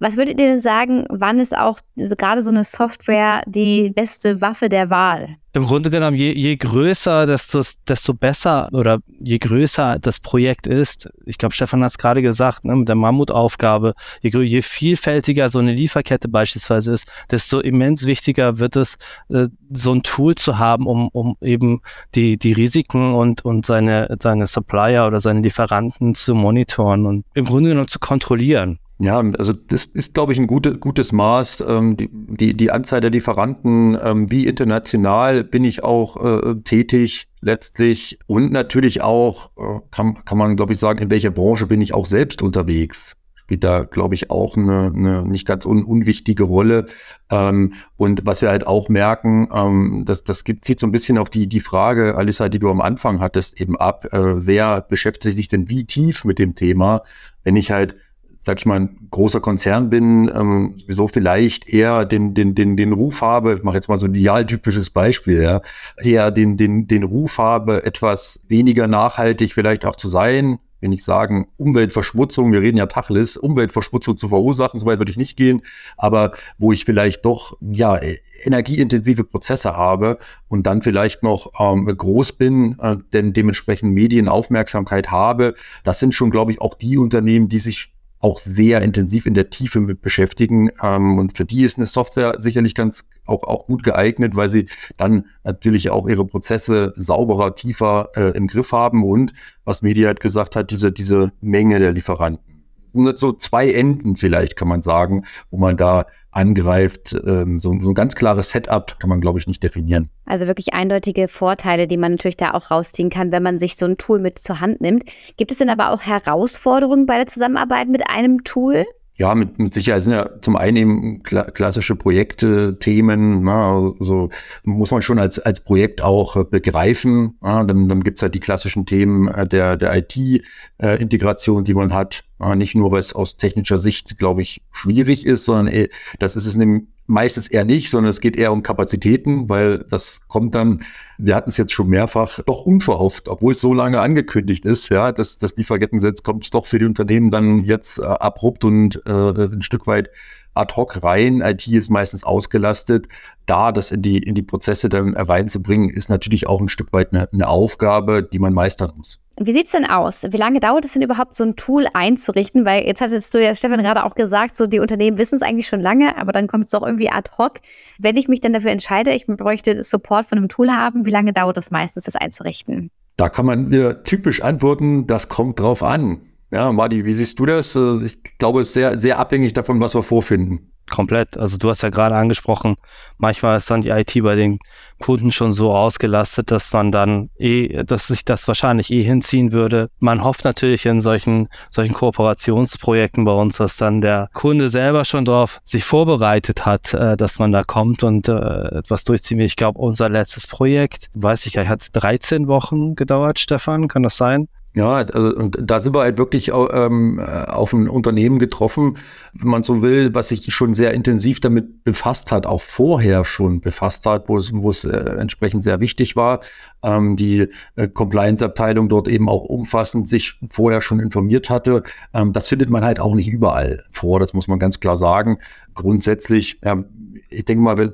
Was 0.00 0.16
würdet 0.16 0.38
ihr 0.40 0.46
denn 0.46 0.60
sagen, 0.60 1.06
wann 1.10 1.40
ist 1.40 1.56
auch 1.56 1.80
gerade 1.96 2.42
so 2.44 2.50
eine 2.50 2.62
Software 2.62 3.42
die 3.46 3.90
beste 3.90 4.40
Waffe 4.40 4.68
der 4.68 4.90
Wahl? 4.90 5.36
Im 5.54 5.64
Grunde 5.64 5.90
genommen, 5.90 6.16
je, 6.16 6.30
je 6.32 6.56
größer, 6.56 7.26
desto, 7.26 7.62
desto 7.88 8.14
besser 8.14 8.68
oder 8.70 9.00
je 9.18 9.38
größer 9.38 9.98
das 9.98 10.20
Projekt 10.20 10.68
ist. 10.68 11.10
Ich 11.26 11.36
glaube, 11.36 11.52
Stefan 11.52 11.82
hat 11.82 11.90
es 11.90 11.98
gerade 11.98 12.22
gesagt, 12.22 12.64
ne, 12.64 12.76
mit 12.76 12.88
der 12.88 12.94
Mammutaufgabe, 12.94 13.94
je, 14.20 14.30
je, 14.42 14.62
vielfältiger 14.62 15.48
so 15.48 15.58
eine 15.58 15.72
Lieferkette 15.72 16.28
beispielsweise 16.28 16.92
ist, 16.92 17.10
desto 17.32 17.58
immens 17.58 18.06
wichtiger 18.06 18.60
wird 18.60 18.76
es, 18.76 18.98
äh, 19.30 19.48
so 19.72 19.92
ein 19.92 20.04
Tool 20.04 20.36
zu 20.36 20.58
haben, 20.58 20.86
um, 20.86 21.08
um 21.08 21.36
eben 21.40 21.80
die, 22.14 22.36
die 22.36 22.52
Risiken 22.52 23.14
und, 23.14 23.44
und 23.44 23.66
seine, 23.66 24.16
seine 24.22 24.46
Supplier 24.46 25.08
oder 25.08 25.18
seine 25.18 25.40
Lieferanten 25.40 26.14
zu 26.14 26.36
monitoren 26.36 27.04
und 27.04 27.24
im 27.34 27.46
Grunde 27.46 27.70
genommen 27.70 27.88
zu 27.88 27.98
kontrollieren. 27.98 28.78
Ja, 29.00 29.20
also 29.38 29.52
das 29.52 29.84
ist, 29.84 30.14
glaube 30.14 30.32
ich, 30.32 30.40
ein 30.40 30.48
gute, 30.48 30.76
gutes 30.76 31.12
Maß. 31.12 31.64
Ähm, 31.66 31.96
die, 31.96 32.08
die, 32.12 32.56
die 32.56 32.72
Anzahl 32.72 33.00
der 33.00 33.10
Lieferanten, 33.10 33.96
ähm, 34.02 34.30
wie 34.30 34.46
international 34.46 35.44
bin 35.44 35.64
ich 35.64 35.84
auch 35.84 36.16
äh, 36.16 36.56
tätig 36.64 37.28
letztlich 37.40 38.18
und 38.26 38.50
natürlich 38.50 39.02
auch, 39.02 39.50
äh, 39.56 39.80
kann, 39.92 40.24
kann 40.24 40.36
man, 40.36 40.56
glaube 40.56 40.72
ich, 40.72 40.80
sagen, 40.80 40.98
in 40.98 41.10
welcher 41.12 41.30
Branche 41.30 41.66
bin 41.66 41.80
ich 41.80 41.94
auch 41.94 42.06
selbst 42.06 42.42
unterwegs. 42.42 43.14
Spielt 43.36 43.62
da, 43.62 43.84
glaube 43.84 44.16
ich, 44.16 44.32
auch 44.32 44.56
eine, 44.56 44.92
eine 44.92 45.22
nicht 45.22 45.46
ganz 45.46 45.64
un, 45.64 45.84
unwichtige 45.84 46.42
Rolle. 46.42 46.86
Ähm, 47.30 47.74
und 47.96 48.26
was 48.26 48.42
wir 48.42 48.48
halt 48.48 48.66
auch 48.66 48.88
merken, 48.88 49.48
ähm, 49.54 50.02
das, 50.06 50.24
das 50.24 50.42
zieht 50.42 50.80
so 50.80 50.88
ein 50.88 50.92
bisschen 50.92 51.18
auf 51.18 51.30
die, 51.30 51.46
die 51.48 51.60
Frage, 51.60 52.16
Alissa, 52.16 52.48
die 52.48 52.58
du 52.58 52.68
am 52.68 52.80
Anfang 52.80 53.20
hattest, 53.20 53.60
eben 53.60 53.76
ab, 53.76 54.06
äh, 54.12 54.44
wer 54.44 54.80
beschäftigt 54.80 55.36
sich 55.36 55.46
denn 55.46 55.68
wie 55.68 55.84
tief 55.84 56.24
mit 56.24 56.40
dem 56.40 56.56
Thema? 56.56 57.02
Wenn 57.44 57.54
ich 57.54 57.70
halt 57.70 57.94
sag 58.40 58.58
ich 58.58 58.66
mal, 58.66 58.80
ein 58.80 59.08
großer 59.10 59.40
Konzern 59.40 59.90
bin, 59.90 60.30
ähm, 60.34 60.74
sowieso 60.78 61.08
vielleicht 61.08 61.68
eher 61.68 62.04
den, 62.04 62.34
den, 62.34 62.54
den, 62.54 62.76
den 62.76 62.92
Ruf 62.92 63.20
habe, 63.20 63.54
ich 63.54 63.62
mache 63.62 63.76
jetzt 63.76 63.88
mal 63.88 63.98
so 63.98 64.06
ein 64.06 64.14
idealtypisches 64.14 64.90
Beispiel, 64.90 65.42
ja, 65.42 65.60
eher 66.02 66.30
den, 66.30 66.56
den, 66.56 66.86
den 66.86 67.02
Ruf 67.02 67.38
habe, 67.38 67.84
etwas 67.84 68.44
weniger 68.48 68.86
nachhaltig 68.86 69.52
vielleicht 69.52 69.84
auch 69.84 69.96
zu 69.96 70.08
sein, 70.08 70.58
wenn 70.80 70.92
ich 70.92 71.04
sagen, 71.04 71.48
Umweltverschmutzung, 71.56 72.52
wir 72.52 72.60
reden 72.60 72.78
ja 72.78 72.86
Tacheles, 72.86 73.36
Umweltverschmutzung 73.36 74.16
zu 74.16 74.28
verursachen, 74.28 74.78
soweit 74.78 74.98
würde 74.98 75.10
ich 75.10 75.16
nicht 75.16 75.36
gehen, 75.36 75.62
aber 75.96 76.32
wo 76.56 76.72
ich 76.72 76.84
vielleicht 76.84 77.24
doch, 77.24 77.56
ja, 77.60 77.98
energieintensive 78.44 79.24
Prozesse 79.24 79.76
habe 79.76 80.18
und 80.46 80.66
dann 80.66 80.82
vielleicht 80.82 81.22
noch 81.22 81.50
ähm, 81.58 81.86
groß 81.86 82.32
bin, 82.34 82.78
äh, 82.80 82.96
denn 83.12 83.32
dementsprechend 83.32 83.92
Medienaufmerksamkeit 83.92 85.10
habe, 85.10 85.54
das 85.82 85.98
sind 85.98 86.14
schon, 86.14 86.30
glaube 86.30 86.52
ich, 86.52 86.60
auch 86.60 86.74
die 86.74 86.98
Unternehmen, 86.98 87.48
die 87.48 87.58
sich 87.58 87.92
auch 88.20 88.38
sehr 88.38 88.82
intensiv 88.82 89.26
in 89.26 89.34
der 89.34 89.50
Tiefe 89.50 89.80
mit 89.80 90.02
beschäftigen. 90.02 90.70
Ähm, 90.82 91.18
und 91.18 91.36
für 91.36 91.44
die 91.44 91.62
ist 91.62 91.76
eine 91.76 91.86
Software 91.86 92.34
sicherlich 92.38 92.74
ganz 92.74 93.08
auch, 93.26 93.42
auch 93.44 93.66
gut 93.66 93.82
geeignet, 93.82 94.36
weil 94.36 94.50
sie 94.50 94.66
dann 94.96 95.26
natürlich 95.44 95.90
auch 95.90 96.08
ihre 96.08 96.24
Prozesse 96.24 96.92
sauberer, 96.96 97.54
tiefer 97.54 98.10
äh, 98.14 98.36
im 98.36 98.46
Griff 98.46 98.72
haben 98.72 99.04
und, 99.04 99.32
was 99.64 99.82
Media 99.82 100.08
hat 100.08 100.20
gesagt 100.20 100.56
hat, 100.56 100.70
diese, 100.70 100.92
diese 100.92 101.32
Menge 101.40 101.78
der 101.78 101.92
Lieferanten 101.92 102.57
sind 102.92 103.18
so 103.18 103.32
zwei 103.32 103.70
Enden 103.70 104.16
vielleicht, 104.16 104.56
kann 104.56 104.68
man 104.68 104.82
sagen, 104.82 105.24
wo 105.50 105.58
man 105.58 105.76
da 105.76 106.06
angreift. 106.30 107.14
Ähm, 107.26 107.58
so, 107.58 107.74
so, 107.80 107.90
ein 107.90 107.94
ganz 107.94 108.14
klares 108.14 108.50
Setup 108.50 108.98
kann 108.98 109.08
man, 109.08 109.20
glaube 109.20 109.38
ich, 109.38 109.46
nicht 109.46 109.62
definieren. 109.62 110.10
Also 110.24 110.46
wirklich 110.46 110.74
eindeutige 110.74 111.28
Vorteile, 111.28 111.86
die 111.86 111.96
man 111.96 112.12
natürlich 112.12 112.36
da 112.36 112.52
auch 112.54 112.70
rausziehen 112.70 113.10
kann, 113.10 113.32
wenn 113.32 113.42
man 113.42 113.58
sich 113.58 113.76
so 113.76 113.86
ein 113.86 113.98
Tool 113.98 114.18
mit 114.20 114.38
zur 114.38 114.60
Hand 114.60 114.80
nimmt. 114.80 115.04
Gibt 115.36 115.52
es 115.52 115.58
denn 115.58 115.70
aber 115.70 115.90
auch 115.90 116.02
Herausforderungen 116.02 117.06
bei 117.06 117.16
der 117.16 117.26
Zusammenarbeit 117.26 117.88
mit 117.88 118.08
einem 118.08 118.44
Tool? 118.44 118.84
Ja, 119.18 119.34
mit, 119.34 119.58
mit 119.58 119.74
Sicherheit 119.74 120.04
sind 120.04 120.12
ja 120.12 120.40
zum 120.40 120.54
einen 120.54 120.76
eben 120.76 121.22
kla 121.24 121.42
klassische 121.42 121.96
Projekte, 121.96 122.78
Themen, 122.78 123.42
na, 123.42 123.76
also 123.98 124.30
muss 124.62 124.92
man 124.92 125.02
schon 125.02 125.18
als, 125.18 125.40
als 125.40 125.58
Projekt 125.58 126.02
auch 126.02 126.36
äh, 126.36 126.44
begreifen. 126.44 127.36
Ja, 127.42 127.64
dann 127.64 127.88
dann 127.88 128.04
gibt's 128.04 128.22
halt 128.22 128.36
die 128.36 128.40
klassischen 128.40 128.86
Themen 128.86 129.26
äh, 129.26 129.46
der, 129.46 129.76
der 129.76 129.96
IT-Integration, 129.96 131.62
äh, 131.62 131.64
die 131.64 131.74
man 131.74 131.92
hat. 131.92 132.24
Nicht 132.54 132.76
nur, 132.76 132.92
weil 132.92 133.00
es 133.00 133.12
aus 133.12 133.36
technischer 133.36 133.78
Sicht, 133.78 134.16
glaube 134.16 134.42
ich, 134.42 134.62
schwierig 134.70 135.26
ist, 135.26 135.44
sondern 135.44 135.66
ey, 135.66 135.90
das 136.20 136.36
ist 136.36 136.46
es 136.46 136.54
nämlich 136.54 136.84
meistens 137.08 137.48
eher 137.48 137.64
nicht, 137.64 137.90
sondern 137.90 138.10
es 138.10 138.20
geht 138.20 138.36
eher 138.36 138.52
um 138.52 138.62
Kapazitäten, 138.62 139.48
weil 139.48 139.78
das 139.88 140.20
kommt 140.28 140.54
dann, 140.54 140.84
wir 141.16 141.34
hatten 141.34 141.48
es 141.48 141.56
jetzt 141.56 141.72
schon 141.72 141.88
mehrfach, 141.88 142.40
doch 142.44 142.60
unverhofft, 142.60 143.28
obwohl 143.28 143.54
es 143.54 143.60
so 143.60 143.72
lange 143.72 144.00
angekündigt 144.00 144.64
ist, 144.66 144.90
ja, 144.90 145.10
dass 145.10 145.38
das 145.38 145.56
Lieferkettengesetz 145.56 146.22
kommt 146.22 146.52
doch 146.54 146.66
für 146.66 146.78
die 146.78 146.84
Unternehmen 146.84 147.30
dann 147.30 147.64
jetzt 147.64 147.98
äh, 147.98 148.04
abrupt 148.04 148.64
und 148.64 149.02
äh, 149.06 149.10
ein 149.10 149.62
Stück 149.62 149.86
weit 149.86 150.10
ad 150.58 150.74
hoc 150.74 151.02
rein. 151.02 151.40
IT 151.40 151.66
ist 151.68 151.88
meistens 151.88 152.24
ausgelastet. 152.24 153.08
Da 153.46 153.72
das 153.72 153.92
in 153.92 154.02
die, 154.02 154.18
in 154.18 154.34
die 154.34 154.42
Prozesse 154.42 154.88
dann 154.88 155.16
reinzubringen, 155.16 155.88
ist 155.88 156.10
natürlich 156.10 156.46
auch 156.46 156.60
ein 156.60 156.68
Stück 156.68 156.92
weit 156.92 157.12
eine, 157.12 157.28
eine 157.32 157.48
Aufgabe, 157.48 158.22
die 158.22 158.38
man 158.38 158.52
meistern 158.52 158.92
muss. 158.96 159.18
Wie 159.40 159.52
sieht 159.52 159.66
es 159.66 159.72
denn 159.72 159.84
aus? 159.84 160.24
Wie 160.28 160.36
lange 160.36 160.58
dauert 160.58 160.84
es 160.84 160.94
denn 160.94 161.02
überhaupt, 161.02 161.36
so 161.36 161.44
ein 161.44 161.54
Tool 161.54 161.86
einzurichten? 161.92 162.64
Weil 162.64 162.84
jetzt 162.84 163.00
hattest 163.00 163.32
du 163.32 163.42
ja, 163.42 163.54
Stefan, 163.54 163.78
gerade 163.78 164.04
auch 164.04 164.16
gesagt, 164.16 164.56
so 164.56 164.66
die 164.66 164.80
Unternehmen 164.80 165.16
wissen 165.16 165.36
es 165.36 165.42
eigentlich 165.42 165.68
schon 165.68 165.80
lange, 165.80 166.18
aber 166.18 166.32
dann 166.32 166.48
kommt 166.48 166.64
es 166.64 166.70
doch 166.70 166.84
irgendwie 166.84 167.10
ad 167.10 167.30
hoc. 167.38 167.54
Wenn 167.98 168.16
ich 168.16 168.26
mich 168.26 168.40
dann 168.40 168.52
dafür 168.52 168.72
entscheide, 168.72 169.12
ich 169.12 169.26
bräuchte 169.26 169.82
Support 169.84 170.26
von 170.26 170.38
einem 170.38 170.48
Tool 170.48 170.70
haben, 170.72 171.06
wie 171.06 171.10
lange 171.10 171.32
dauert 171.32 171.56
es 171.56 171.70
meistens, 171.70 172.04
das 172.04 172.16
einzurichten? 172.16 172.90
Da 173.16 173.28
kann 173.28 173.46
man 173.46 173.70
wieder 173.70 174.02
typisch 174.02 174.42
antworten, 174.42 175.06
das 175.06 175.28
kommt 175.28 175.60
drauf 175.60 175.82
an. 175.82 176.18
Ja, 176.50 176.72
Madi, 176.72 177.04
wie 177.04 177.12
siehst 177.12 177.38
du 177.38 177.46
das? 177.46 177.74
Äh, 177.74 178.04
ich 178.04 178.22
glaube, 178.38 178.60
es 178.60 178.68
ist 178.68 178.74
sehr, 178.74 178.98
sehr 178.98 179.18
abhängig 179.18 179.52
davon, 179.52 179.80
was 179.80 179.94
wir 179.94 180.02
vorfinden. 180.02 180.72
Komplett. 180.88 181.36
Also 181.36 181.58
du 181.58 181.68
hast 181.68 181.82
ja 181.82 181.90
gerade 181.90 182.14
angesprochen, 182.16 182.76
manchmal 183.18 183.58
ist 183.58 183.70
dann 183.70 183.82
die 183.82 183.90
IT 183.90 184.14
bei 184.22 184.34
den 184.36 184.58
Kunden 184.98 185.32
schon 185.32 185.52
so 185.52 185.74
ausgelastet, 185.74 186.50
dass 186.50 186.72
man 186.72 186.90
dann 186.90 187.28
eh, 187.38 187.84
dass 187.84 188.06
sich 188.06 188.24
das 188.24 188.48
wahrscheinlich 188.48 188.90
eh 188.90 189.02
hinziehen 189.02 189.52
würde. 189.52 189.90
Man 189.98 190.24
hofft 190.24 190.44
natürlich 190.44 190.86
in 190.86 191.02
solchen, 191.02 191.48
solchen 191.70 191.92
Kooperationsprojekten 191.92 193.24
bei 193.24 193.32
uns, 193.32 193.58
dass 193.58 193.76
dann 193.76 194.00
der 194.00 194.30
Kunde 194.32 194.70
selber 194.70 195.04
schon 195.04 195.26
darauf 195.26 195.60
sich 195.62 195.84
vorbereitet 195.84 196.64
hat, 196.64 196.94
äh, 196.94 197.18
dass 197.18 197.38
man 197.38 197.52
da 197.52 197.64
kommt 197.64 198.02
und 198.02 198.28
äh, 198.28 198.78
etwas 198.78 199.04
durchziehen 199.04 199.38
will. 199.38 199.46
Ich 199.46 199.56
glaube, 199.56 199.78
unser 199.78 200.08
letztes 200.08 200.46
Projekt, 200.46 201.10
weiß 201.12 201.44
ich 201.46 201.52
gar 201.52 201.62
nicht, 201.62 201.70
hat 201.70 201.88
13 201.92 202.48
Wochen 202.48 202.94
gedauert, 202.94 203.38
Stefan, 203.38 203.88
kann 203.88 204.02
das 204.02 204.16
sein? 204.16 204.48
Ja, 204.74 204.96
also 204.96 205.34
und 205.34 205.58
da 205.60 205.80
sind 205.80 205.94
wir 205.94 206.02
halt 206.02 206.18
wirklich 206.18 206.52
ähm, 206.52 207.18
auf 207.20 207.72
ein 207.72 207.88
Unternehmen 207.88 208.38
getroffen, 208.38 208.98
wenn 209.32 209.48
man 209.48 209.62
so 209.62 209.82
will, 209.82 210.14
was 210.14 210.28
sich 210.28 210.44
schon 210.54 210.74
sehr 210.74 210.92
intensiv 210.92 211.40
damit 211.40 211.84
befasst 211.84 212.30
hat, 212.30 212.46
auch 212.46 212.60
vorher 212.60 213.24
schon 213.24 213.60
befasst 213.60 214.04
hat, 214.06 214.28
wo 214.28 214.36
es, 214.36 214.52
wo 214.52 214.68
es 214.70 214.84
äh, 214.84 214.96
entsprechend 214.96 215.64
sehr 215.64 215.80
wichtig 215.80 216.16
war. 216.16 216.40
Ähm, 216.82 217.16
die 217.16 217.48
äh, 217.76 217.88
Compliance-Abteilung 217.88 218.88
dort 218.88 219.08
eben 219.08 219.28
auch 219.28 219.44
umfassend 219.44 220.06
sich 220.06 220.38
vorher 220.50 220.80
schon 220.82 221.00
informiert 221.00 221.48
hatte. 221.48 221.82
Ähm, 222.12 222.32
das 222.32 222.48
findet 222.48 222.68
man 222.68 222.84
halt 222.84 223.00
auch 223.00 223.14
nicht 223.14 223.28
überall 223.28 223.84
vor, 223.90 224.20
das 224.20 224.34
muss 224.34 224.48
man 224.48 224.58
ganz 224.58 224.80
klar 224.80 224.98
sagen. 224.98 225.38
Grundsätzlich, 225.74 226.60
ja, 226.62 226.84
ich 227.30 227.44
denke 227.46 227.64
mal, 227.64 227.78
wenn, 227.78 227.92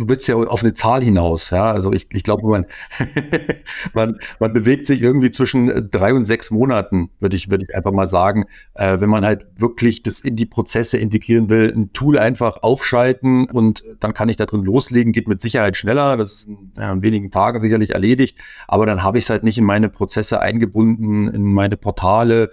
du 0.00 0.08
willst 0.08 0.26
ja 0.28 0.36
auf 0.36 0.62
eine 0.62 0.72
Zahl 0.72 1.02
hinaus, 1.02 1.50
ja. 1.50 1.70
Also 1.70 1.92
ich, 1.92 2.06
ich 2.12 2.24
glaube, 2.24 2.48
man, 2.48 2.66
man, 3.94 4.18
man 4.38 4.52
bewegt 4.52 4.86
sich 4.86 5.02
irgendwie 5.02 5.30
zwischen 5.30 5.90
drei 5.90 6.14
und 6.14 6.24
sechs 6.24 6.50
Monaten, 6.50 7.10
würde 7.20 7.36
ich, 7.36 7.50
würde 7.50 7.66
ich 7.68 7.76
einfach 7.76 7.92
mal 7.92 8.08
sagen, 8.08 8.46
äh, 8.74 8.98
wenn 9.00 9.10
man 9.10 9.24
halt 9.24 9.46
wirklich 9.56 10.02
das 10.02 10.20
in 10.20 10.36
die 10.36 10.46
Prozesse 10.46 10.96
integrieren 10.96 11.50
will, 11.50 11.72
ein 11.74 11.92
Tool 11.92 12.18
einfach 12.18 12.62
aufschalten 12.62 13.48
und 13.50 13.84
dann 14.00 14.14
kann 14.14 14.28
ich 14.28 14.36
da 14.36 14.46
drin 14.46 14.64
loslegen, 14.64 15.12
geht 15.12 15.28
mit 15.28 15.40
Sicherheit 15.40 15.76
schneller. 15.76 16.16
Das 16.16 16.32
ist 16.32 16.48
in, 16.48 16.72
ja, 16.76 16.92
in 16.92 17.02
wenigen 17.02 17.30
Tagen 17.30 17.60
sicherlich 17.60 17.90
erledigt, 17.90 18.38
aber 18.68 18.86
dann 18.86 19.02
habe 19.02 19.18
ich 19.18 19.24
es 19.24 19.30
halt 19.30 19.44
nicht 19.44 19.58
in 19.58 19.64
meine 19.64 19.90
Prozesse 19.90 20.40
eingebunden, 20.40 21.28
in 21.28 21.52
meine 21.52 21.76
Portale, 21.76 22.50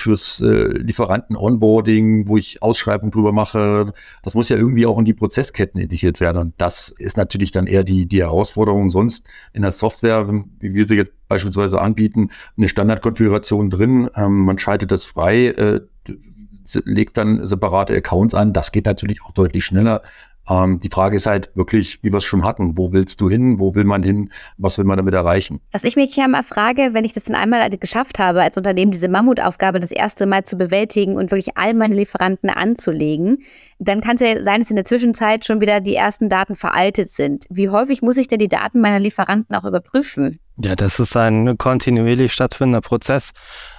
fürs 0.00 0.40
äh, 0.40 0.78
Lieferanten-Onboarding, 0.78 2.28
wo 2.28 2.36
ich 2.36 2.62
Ausschreibungen 2.62 3.10
drüber 3.10 3.32
mache. 3.32 3.92
Das 4.22 4.34
muss 4.34 4.48
ja 4.48 4.56
irgendwie 4.56 4.86
auch 4.86 4.98
in 4.98 5.04
die 5.04 5.14
Prozessketten 5.14 5.80
integriert 5.80 6.20
werden. 6.20 6.38
Und 6.38 6.54
das 6.58 6.88
ist 6.88 7.16
natürlich 7.16 7.50
dann 7.50 7.66
eher 7.66 7.84
die, 7.84 8.06
die 8.06 8.20
Herausforderung. 8.20 8.90
Sonst 8.90 9.28
in 9.52 9.62
der 9.62 9.70
Software, 9.70 10.28
wie 10.58 10.74
wir 10.74 10.86
sie 10.86 10.96
jetzt 10.96 11.12
beispielsweise 11.28 11.80
anbieten, 11.80 12.30
eine 12.56 12.68
Standardkonfiguration 12.68 13.70
drin. 13.70 14.08
Ähm, 14.16 14.44
man 14.44 14.58
schaltet 14.58 14.90
das 14.90 15.06
frei, 15.06 15.46
äh, 15.48 15.80
legt 16.84 17.16
dann 17.16 17.46
separate 17.46 17.94
Accounts 17.94 18.34
an. 18.34 18.52
Das 18.52 18.72
geht 18.72 18.86
natürlich 18.86 19.22
auch 19.22 19.32
deutlich 19.32 19.64
schneller. 19.64 20.02
Ähm, 20.50 20.80
die 20.80 20.88
Frage 20.88 21.16
ist 21.16 21.26
halt 21.26 21.50
wirklich, 21.54 22.02
wie 22.02 22.12
wir 22.12 22.18
es 22.18 22.24
schon 22.24 22.44
hatten, 22.44 22.76
wo 22.76 22.92
willst 22.92 23.20
du 23.20 23.30
hin, 23.30 23.60
wo 23.60 23.74
will 23.74 23.84
man 23.84 24.02
hin, 24.02 24.30
was 24.58 24.78
will 24.78 24.84
man 24.84 24.96
damit 24.96 25.14
erreichen? 25.14 25.60
Was 25.70 25.84
ich 25.84 25.94
mich 25.94 26.16
ja 26.16 26.26
mal 26.26 26.42
frage, 26.42 26.90
wenn 26.92 27.04
ich 27.04 27.12
das 27.12 27.24
dann 27.24 27.36
einmal 27.36 27.70
geschafft 27.70 28.18
habe, 28.18 28.42
als 28.42 28.56
Unternehmen 28.56 28.90
diese 28.90 29.08
Mammutaufgabe 29.08 29.78
das 29.78 29.92
erste 29.92 30.26
Mal 30.26 30.44
zu 30.44 30.56
bewältigen 30.56 31.16
und 31.16 31.30
wirklich 31.30 31.56
all 31.56 31.74
meine 31.74 31.94
Lieferanten 31.94 32.50
anzulegen, 32.50 33.38
dann 33.78 34.00
kann 34.00 34.16
es 34.16 34.20
ja 34.20 34.42
sein, 34.42 34.60
dass 34.60 34.70
in 34.70 34.76
der 34.76 34.84
Zwischenzeit 34.84 35.44
schon 35.44 35.60
wieder 35.60 35.80
die 35.80 35.94
ersten 35.94 36.28
Daten 36.28 36.56
veraltet 36.56 37.08
sind. 37.08 37.46
Wie 37.48 37.68
häufig 37.68 38.02
muss 38.02 38.16
ich 38.16 38.28
denn 38.28 38.38
die 38.38 38.48
Daten 38.48 38.80
meiner 38.80 38.98
Lieferanten 38.98 39.54
auch 39.54 39.64
überprüfen? 39.64 40.40
Ja, 40.62 40.76
das 40.76 40.98
ist 40.98 41.16
ein 41.16 41.56
kontinuierlich 41.56 42.34
stattfindender 42.34 42.82
Prozess. 42.82 43.32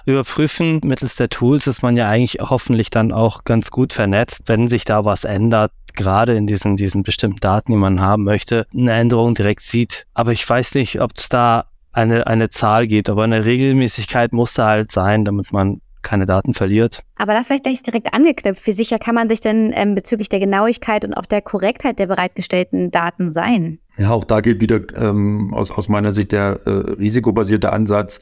Überprüfen 0.04 0.80
mittels 0.82 1.14
der 1.14 1.28
Tools 1.28 1.68
ist 1.68 1.82
man 1.82 1.96
ja 1.96 2.08
eigentlich 2.08 2.38
hoffentlich 2.40 2.90
dann 2.90 3.12
auch 3.12 3.44
ganz 3.44 3.70
gut 3.70 3.92
vernetzt. 3.92 4.42
Wenn 4.46 4.66
sich 4.66 4.84
da 4.84 5.04
was 5.04 5.22
ändert, 5.22 5.70
gerade 5.94 6.34
in 6.34 6.46
diesen, 6.46 6.76
diesen 6.76 7.02
bestimmten 7.02 7.40
Daten, 7.40 7.72
die 7.72 7.78
man 7.78 8.00
haben 8.00 8.24
möchte, 8.24 8.66
eine 8.74 8.92
Änderung 8.92 9.34
direkt 9.34 9.62
sieht. 9.62 10.06
Aber 10.14 10.32
ich 10.32 10.48
weiß 10.48 10.74
nicht, 10.74 11.00
ob 11.00 11.12
es 11.16 11.28
da 11.28 11.66
eine, 11.92 12.26
eine 12.26 12.48
Zahl 12.48 12.86
gibt, 12.86 13.10
aber 13.10 13.24
eine 13.24 13.44
Regelmäßigkeit 13.44 14.32
muss 14.32 14.54
da 14.54 14.68
halt 14.68 14.92
sein, 14.92 15.24
damit 15.24 15.52
man 15.52 15.80
keine 16.02 16.26
Daten 16.26 16.52
verliert. 16.52 17.02
Aber 17.16 17.32
da 17.32 17.42
vielleicht 17.42 17.64
gleich 17.64 17.82
direkt 17.82 18.12
angeknüpft, 18.12 18.66
wie 18.66 18.72
sicher 18.72 18.98
kann 18.98 19.14
man 19.14 19.28
sich 19.28 19.40
denn 19.40 19.72
ähm, 19.74 19.94
bezüglich 19.94 20.28
der 20.28 20.40
Genauigkeit 20.40 21.04
und 21.04 21.14
auch 21.14 21.26
der 21.26 21.42
Korrektheit 21.42 21.98
der 21.98 22.08
bereitgestellten 22.08 22.90
Daten 22.90 23.32
sein? 23.32 23.78
Ja, 23.96 24.10
auch 24.10 24.24
da 24.24 24.40
gilt 24.40 24.60
wieder 24.60 24.80
ähm, 24.96 25.54
aus, 25.54 25.70
aus 25.70 25.88
meiner 25.88 26.12
Sicht 26.12 26.32
der 26.32 26.60
äh, 26.64 26.70
risikobasierte 26.70 27.72
Ansatz. 27.72 28.20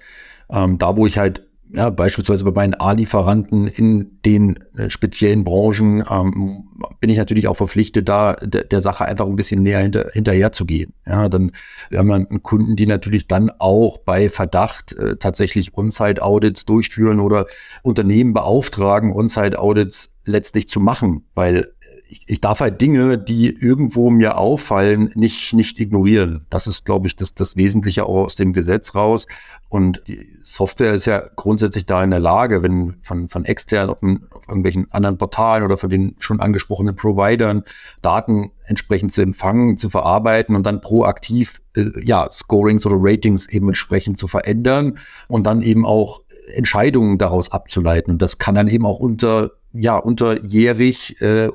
Ähm, 0.50 0.78
da, 0.78 0.96
wo 0.96 1.06
ich 1.06 1.16
halt 1.16 1.46
ja, 1.72 1.90
beispielsweise 1.90 2.44
bei 2.44 2.50
meinen 2.50 2.74
A-Lieferanten 2.74 3.66
in 3.66 4.20
den 4.24 4.58
äh, 4.76 4.90
speziellen 4.90 5.44
Branchen 5.44 6.02
ähm, 6.10 6.68
bin 6.98 7.10
ich 7.10 7.18
natürlich 7.18 7.46
auch 7.48 7.56
verpflichtet, 7.56 8.08
da 8.08 8.34
der, 8.34 8.64
der 8.64 8.80
Sache 8.80 9.04
einfach 9.04 9.26
ein 9.26 9.36
bisschen 9.36 9.62
näher 9.62 9.80
hinter, 9.80 10.10
hinterher 10.12 10.52
zu 10.52 10.64
gehen. 10.64 10.94
Ja, 11.06 11.28
dann 11.28 11.52
haben 11.94 12.08
wir 12.08 12.40
Kunden, 12.40 12.76
die 12.76 12.86
natürlich 12.86 13.28
dann 13.28 13.50
auch 13.58 13.98
bei 13.98 14.28
Verdacht 14.28 14.94
äh, 14.94 15.16
tatsächlich 15.16 15.76
On-Site-Audits 15.76 16.64
durchführen 16.64 17.20
oder 17.20 17.46
Unternehmen 17.82 18.32
beauftragen, 18.32 19.12
On-Site-Audits 19.12 20.12
letztlich 20.24 20.68
zu 20.68 20.80
machen, 20.80 21.24
weil 21.34 21.72
ich, 22.10 22.22
ich 22.26 22.40
darf 22.40 22.60
halt 22.60 22.80
Dinge, 22.80 23.18
die 23.18 23.48
irgendwo 23.48 24.10
mir 24.10 24.36
auffallen, 24.36 25.12
nicht, 25.14 25.52
nicht 25.52 25.78
ignorieren. 25.78 26.44
Das 26.50 26.66
ist, 26.66 26.84
glaube 26.84 27.06
ich, 27.06 27.14
das, 27.14 27.34
das 27.34 27.56
Wesentliche 27.56 28.04
auch 28.04 28.24
aus 28.24 28.34
dem 28.34 28.52
Gesetz 28.52 28.96
raus. 28.96 29.28
Und 29.68 30.02
die 30.08 30.36
Software 30.42 30.92
ist 30.92 31.06
ja 31.06 31.22
grundsätzlich 31.36 31.86
da 31.86 32.02
in 32.02 32.10
der 32.10 32.18
Lage, 32.18 32.64
wenn 32.64 32.96
von, 33.02 33.28
von 33.28 33.44
extern 33.44 33.90
auf, 33.90 33.98
auf 34.30 34.48
irgendwelchen 34.48 34.90
anderen 34.90 35.18
Portalen 35.18 35.62
oder 35.62 35.76
von 35.76 35.88
den 35.88 36.16
schon 36.18 36.40
angesprochenen 36.40 36.96
Providern 36.96 37.62
Daten 38.02 38.50
entsprechend 38.66 39.12
zu 39.12 39.22
empfangen, 39.22 39.76
zu 39.76 39.88
verarbeiten 39.88 40.56
und 40.56 40.66
dann 40.66 40.80
proaktiv 40.80 41.62
äh, 41.76 41.90
ja, 42.02 42.28
Scorings 42.28 42.84
oder 42.86 42.96
Ratings 42.98 43.48
eben 43.48 43.68
entsprechend 43.68 44.18
zu 44.18 44.26
verändern 44.26 44.98
und 45.28 45.46
dann 45.46 45.62
eben 45.62 45.86
auch 45.86 46.22
Entscheidungen 46.52 47.18
daraus 47.18 47.52
abzuleiten. 47.52 48.14
Und 48.14 48.22
das 48.22 48.38
kann 48.38 48.56
dann 48.56 48.66
eben 48.66 48.84
auch 48.84 48.98
unter, 48.98 49.52
ja, 49.72 49.96
unterjährig 49.96 51.20
äh, 51.22 51.48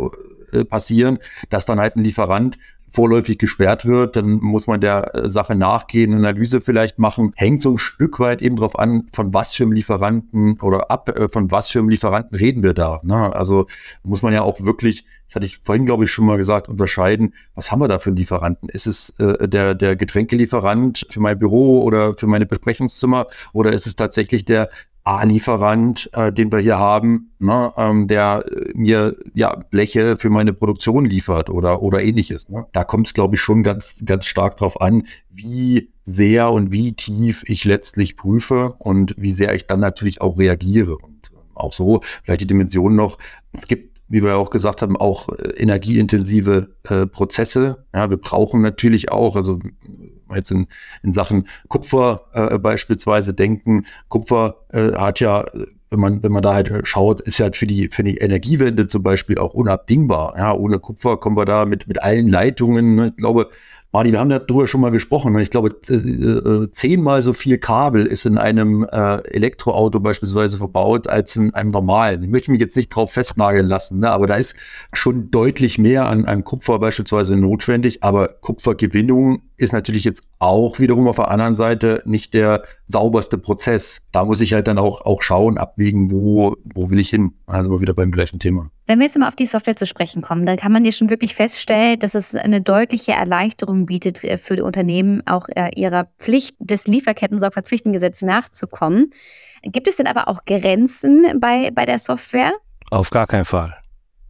äh, 0.55 0.65
passieren, 0.65 1.19
dass 1.49 1.65
dann 1.65 1.79
halt 1.79 1.95
ein 1.95 2.03
Lieferant 2.03 2.57
vorläufig 2.95 3.37
gesperrt 3.37 3.85
wird, 3.85 4.15
dann 4.15 4.39
muss 4.41 4.67
man 4.67 4.79
der 4.79 5.13
äh, 5.13 5.29
Sache 5.29 5.55
nachgehen, 5.55 6.13
Analyse 6.13 6.61
vielleicht 6.61 6.97
machen. 6.97 7.33
Hängt 7.35 7.61
so 7.61 7.71
ein 7.71 7.77
Stück 7.77 8.19
weit 8.19 8.41
eben 8.41 8.55
drauf 8.55 8.79
an, 8.79 9.05
von 9.13 9.33
was 9.33 9.53
für 9.53 9.63
einem 9.63 9.73
Lieferanten 9.73 10.59
oder 10.61 10.89
ab, 10.89 11.09
äh, 11.09 11.27
von 11.29 11.51
was 11.51 11.69
für 11.69 11.79
einem 11.79 11.89
Lieferanten 11.89 12.37
reden 12.37 12.63
wir 12.63 12.73
da. 12.73 13.01
Ne? 13.03 13.35
Also 13.35 13.67
muss 14.03 14.21
man 14.21 14.33
ja 14.33 14.41
auch 14.41 14.61
wirklich, 14.61 15.05
das 15.27 15.35
hatte 15.35 15.45
ich 15.45 15.59
vorhin, 15.63 15.85
glaube 15.85 16.05
ich, 16.05 16.11
schon 16.11 16.25
mal 16.25 16.37
gesagt, 16.37 16.69
unterscheiden, 16.69 17.33
was 17.53 17.71
haben 17.71 17.81
wir 17.81 17.87
da 17.87 17.99
für 17.99 18.09
einen 18.09 18.17
Lieferanten? 18.17 18.69
Ist 18.69 18.87
es 18.87 19.09
äh, 19.19 19.47
der, 19.47 19.75
der 19.75 19.95
Getränkelieferant 19.95 21.05
für 21.09 21.19
mein 21.19 21.37
Büro 21.37 21.81
oder 21.83 22.13
für 22.13 22.27
meine 22.27 22.45
Besprechungszimmer 22.45 23.27
oder 23.51 23.73
ist 23.73 23.87
es 23.87 23.95
tatsächlich 23.95 24.45
der 24.45 24.69
A-Lieferant, 25.05 26.09
äh, 26.13 26.33
den 26.33 26.51
wir 26.51 26.59
hier 26.59 26.79
haben, 26.79 27.31
ne, 27.37 27.71
ähm, 27.77 28.07
der 28.07 28.43
äh, 28.51 28.71
mir 28.73 29.15
ja 29.35 29.55
Bleche 29.69 30.15
für 30.17 30.31
meine 30.31 30.51
Produktion 30.51 31.05
liefert 31.05 31.51
oder 31.51 31.83
oder 31.83 32.01
ähnliches. 32.03 32.49
Ne? 32.49 32.65
Da 32.73 32.83
kommt 32.83 33.05
es, 33.05 33.13
glaube 33.13 33.35
ich, 33.35 33.41
schon 33.41 33.61
ganz 33.61 34.01
ganz 34.03 34.25
stark 34.25 34.57
drauf 34.57 34.81
an, 34.81 35.03
wie 35.29 35.91
sehr 36.01 36.51
und 36.51 36.71
wie 36.71 36.93
tief 36.93 37.43
ich 37.45 37.65
letztlich 37.65 38.17
prüfe 38.17 38.73
und 38.79 39.13
wie 39.17 39.31
sehr 39.31 39.53
ich 39.53 39.67
dann 39.67 39.79
natürlich 39.79 40.21
auch 40.21 40.39
reagiere. 40.39 40.97
Und 40.97 41.31
äh, 41.31 41.37
auch 41.53 41.71
so 41.71 42.01
vielleicht 42.23 42.41
die 42.41 42.47
Dimension 42.47 42.95
noch. 42.95 43.19
Es 43.53 43.67
gibt 43.67 43.95
wie 44.07 44.23
wir 44.23 44.37
auch 44.37 44.49
gesagt 44.49 44.81
haben, 44.81 44.97
auch 44.97 45.29
äh, 45.29 45.49
energieintensive 45.57 46.75
äh, 46.83 47.07
Prozesse. 47.07 47.85
Ja, 47.93 48.09
wir 48.09 48.17
brauchen 48.17 48.61
natürlich 48.61 49.11
auch, 49.11 49.35
also 49.35 49.59
jetzt 50.33 50.51
in, 50.51 50.67
in 51.03 51.13
Sachen 51.13 51.47
Kupfer 51.67 52.21
äh, 52.33 52.57
beispielsweise 52.57 53.33
denken. 53.33 53.85
Kupfer 54.09 54.55
äh, 54.69 54.93
hat 54.93 55.19
ja, 55.19 55.45
wenn 55.89 55.99
man, 55.99 56.23
wenn 56.23 56.31
man 56.31 56.43
da 56.43 56.53
halt 56.53 56.87
schaut, 56.87 57.21
ist 57.21 57.37
ja 57.37 57.51
für 57.51 57.67
die, 57.67 57.89
für 57.89 58.03
die 58.03 58.17
Energiewende 58.17 58.87
zum 58.87 59.03
Beispiel 59.03 59.37
auch 59.37 59.53
unabdingbar. 59.53 60.35
Ja, 60.37 60.53
ohne 60.53 60.79
Kupfer 60.79 61.17
kommen 61.17 61.37
wir 61.37 61.45
da 61.45 61.65
mit, 61.65 61.87
mit 61.87 62.01
allen 62.01 62.27
Leitungen. 62.27 62.95
Ne? 62.95 63.07
Ich 63.09 63.17
glaube, 63.17 63.49
Marty, 63.95 64.11
wir 64.11 64.19
haben 64.19 64.29
darüber 64.29 64.67
schon 64.67 64.81
mal 64.81 64.91
gesprochen. 64.91 65.31
Ne? 65.31 65.41
Ich 65.41 65.51
glaube, 65.51 65.69
äh, 65.69 66.69
zehnmal 66.69 67.21
so 67.21 67.31
viel 67.31 67.57
Kabel 67.57 68.05
ist 68.05 68.25
in 68.25 68.37
einem 68.37 68.83
äh, 68.83 69.21
Elektroauto 69.29 70.01
beispielsweise 70.01 70.57
verbaut 70.57 71.07
als 71.07 71.37
in 71.37 71.53
einem 71.53 71.71
normalen. 71.71 72.21
Ich 72.21 72.29
möchte 72.29 72.51
mich 72.51 72.59
jetzt 72.59 72.75
nicht 72.75 72.89
drauf 72.89 73.13
festnageln 73.13 73.65
lassen, 73.65 73.99
ne? 73.99 74.11
aber 74.11 74.27
da 74.27 74.35
ist 74.35 74.57
schon 74.91 75.31
deutlich 75.31 75.77
mehr 75.77 76.07
an, 76.07 76.25
an 76.25 76.43
Kupfer 76.43 76.77
beispielsweise 76.77 77.37
notwendig. 77.37 78.03
Aber 78.03 78.27
Kupfergewinnung 78.27 79.43
ist 79.55 79.71
natürlich 79.71 80.03
jetzt 80.03 80.23
auch 80.39 80.79
wiederum 80.79 81.07
auf 81.07 81.15
der 81.15 81.31
anderen 81.31 81.55
Seite 81.55 82.03
nicht 82.05 82.33
der 82.33 82.63
sauberste 82.83 83.37
Prozess. 83.37 84.01
Da 84.11 84.25
muss 84.25 84.41
ich 84.41 84.51
halt 84.51 84.67
dann 84.67 84.77
auch, 84.77 85.05
auch 85.05 85.21
schauen, 85.21 85.57
abwägen, 85.57 86.11
wo, 86.11 86.57
wo 86.73 86.89
will 86.89 86.99
ich 86.99 87.11
hin. 87.11 87.31
Also 87.45 87.79
wieder 87.79 87.93
beim 87.93 88.11
gleichen 88.11 88.39
Thema. 88.39 88.71
Wenn 88.87 88.99
wir 88.99 89.05
jetzt 89.05 89.17
mal 89.17 89.27
auf 89.27 89.35
die 89.35 89.47
Software 89.47 89.75
zu 89.75 89.87
sprechen 89.87 90.21
kommen, 90.21 90.45
dann 90.45 90.57
kann 90.57 90.71
man 90.71 90.83
hier 90.83 90.91
schon 90.91 91.09
wirklich 91.09 91.33
feststellen, 91.33 91.99
dass 91.99 92.13
es 92.13 92.35
eine 92.35 92.61
deutliche 92.61 93.13
Erleichterung 93.13 93.87
bietet 93.87 94.23
äh, 94.23 94.37
für 94.37 94.55
die 94.55 94.61
Unternehmen, 94.61 95.25
auch 95.25 95.47
äh, 95.49 95.71
ihrer 95.75 96.07
Pflicht 96.19 96.55
des 96.59 96.85
Lieferketten-Sorgfaltspflichtengesetzes 96.85 98.21
nachzukommen. 98.21 99.11
Gibt 99.63 99.87
es 99.87 99.97
denn 99.97 100.05
aber 100.05 100.27
auch 100.27 100.45
Grenzen 100.45 101.39
bei, 101.39 101.71
bei 101.71 101.85
der 101.85 101.97
Software? 101.97 102.53
Auf 102.91 103.09
gar 103.09 103.25
keinen 103.25 103.45
Fall. 103.45 103.75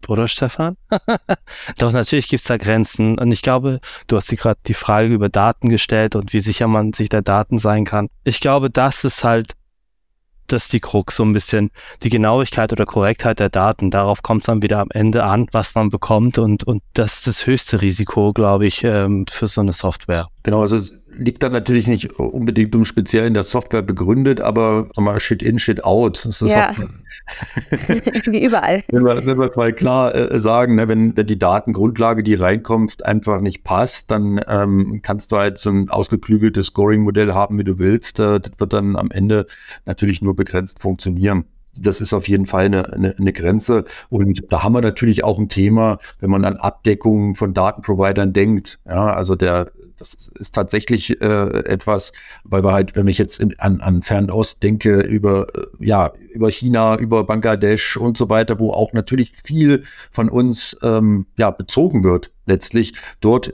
Oder 0.08 0.30
Stefan? 0.30 0.78
Doch 1.78 1.92
natürlich 1.92 2.30
gibt 2.30 2.42
es 2.42 2.48
da 2.48 2.56
Grenzen. 2.56 3.20
Und 3.20 3.34
ich 3.34 3.42
glaube, 3.42 3.82
du 4.08 4.16
hast 4.16 4.32
dir 4.32 4.38
gerade 4.38 4.60
die 4.68 4.74
Frage 4.74 5.14
über 5.14 5.28
Daten 5.28 5.68
gestellt 5.68 6.16
und 6.16 6.32
wie 6.32 6.40
sicher 6.40 6.68
man 6.68 6.94
sich 6.94 7.10
der 7.10 7.24
Daten 7.24 7.58
sein 7.58 7.84
kann. 7.84 8.08
Ich 8.24 8.40
glaube, 8.40 8.70
das 8.70 9.04
ist 9.04 9.26
halt 9.26 9.54
das 10.48 10.66
ist 10.66 10.74
die 10.74 10.80
Krux, 10.80 11.16
so 11.16 11.24
ein 11.24 11.34
bisschen 11.34 11.72
die 12.04 12.10
Genauigkeit 12.10 12.72
oder 12.72 12.86
Korrektheit 12.86 13.40
der 13.40 13.50
Daten. 13.50 13.92
Darauf 13.92 14.24
kommt 14.24 14.42
es 14.42 14.46
dann 14.48 14.62
wieder 14.62 14.80
am 14.80 14.90
Ende 14.92 15.24
an, 15.24 15.48
was 15.52 15.76
man 15.76 15.90
bekommt 15.90 16.38
und, 16.38 16.64
und 16.64 16.84
das 16.94 17.16
ist 17.16 17.28
das 17.28 17.48
höchste 17.48 17.82
Risiko, 17.82 18.34
glaube 18.34 18.66
ich, 18.66 18.84
ähm, 18.84 19.26
für 19.30 19.48
so 19.48 19.62
eine 19.62 19.74
Software. 19.74 20.28
Genau, 20.44 20.62
also 20.62 20.80
liegt 21.18 21.44
dann 21.44 21.52
natürlich 21.52 21.88
nicht 21.88 22.20
unbedingt 22.20 22.76
um 22.76 22.86
speziell 22.86 23.26
in 23.26 23.34
der 23.34 23.44
Software 23.44 23.82
begründet, 23.82 24.42
aber 24.42 24.88
mal 24.98 25.20
Shit 25.20 25.42
in, 25.42 25.60
Shit 25.60 25.84
out. 25.84 26.26
Das 26.26 26.42
ist 26.42 26.52
ja. 26.52 26.74
Wie 28.26 28.44
überall. 28.44 28.84
Wenn 28.90 29.04
wir, 29.04 29.26
wenn 29.26 29.38
wir 29.38 29.50
es 29.50 29.56
mal 29.56 29.74
klar 29.74 30.14
äh, 30.14 30.40
sagen, 30.40 30.76
ne, 30.76 30.88
wenn, 30.88 31.16
wenn 31.16 31.28
die 31.28 31.40
Datengrundlage, 31.40 32.24
die 32.24 32.36
reinkommt, 32.36 33.06
einfach 33.06 33.42
nicht 33.42 33.64
passt, 33.64 34.12
dann 34.12 34.40
ähm, 34.48 35.00
kannst 35.02 35.32
du 35.32 35.38
halt 35.38 35.58
so 35.58 35.70
ein 35.70 35.90
ausgeklügeltes 35.90 36.68
Scoring-Modell 36.68 37.34
haben, 37.34 37.58
wie 37.58 37.64
du 37.64 37.80
willst. 37.80 38.20
Äh, 38.20 38.40
das 38.40 38.52
wird 38.58 38.74
dann 38.74 38.96
am 38.96 39.12
Ende 39.12 39.48
natürlich 39.86 40.22
nur 40.22 40.36
begrenzt 40.36 40.80
funktionieren 40.80 41.46
das 41.78 42.00
ist 42.00 42.14
auf 42.14 42.28
jeden 42.28 42.46
Fall 42.46 42.66
eine, 42.66 42.94
eine, 42.94 43.16
eine, 43.18 43.34
Grenze. 43.34 43.84
Und 44.10 44.44
da 44.50 44.64
haben 44.64 44.74
wir 44.74 44.82
natürlich 44.82 45.24
auch 45.24 45.38
ein 45.40 45.50
Thema, 45.50 45.98
wenn 46.20 46.30
man 46.30 46.46
an 46.46 46.56
Abdeckungen 46.56 47.36
von 47.36 47.54
Datenprovidern 47.54 48.32
denkt. 48.32 48.80
Ja, 48.86 49.14
also 49.14 49.36
der 49.36 49.72
das 49.98 50.30
ist 50.40 50.54
tatsächlich 50.54 51.22
äh, 51.22 51.26
etwas, 51.66 52.12
weil 52.44 52.64
wir 52.64 52.74
halt, 52.74 52.96
wenn 52.96 53.08
ich 53.08 53.18
jetzt 53.18 53.40
in, 53.40 53.58
an, 53.60 53.82
an 53.82 54.02
Fernost 54.02 54.62
denke, 54.64 55.02
über, 55.02 55.48
äh, 55.56 55.86
ja, 55.86 56.12
über 56.34 56.50
China, 56.52 56.98
über 56.98 57.24
Bangladesch 57.24 57.98
und 57.98 58.18
so 58.18 58.30
weiter, 58.30 58.60
wo 58.60 58.72
auch 58.72 58.94
natürlich 58.94 59.32
viel 59.32 59.84
von 60.12 60.30
uns 60.30 60.78
ähm, 60.82 61.28
ja, 61.38 61.52
bezogen 61.52 62.04
wird, 62.04 62.32
letztlich 62.46 62.94
dort 63.22 63.54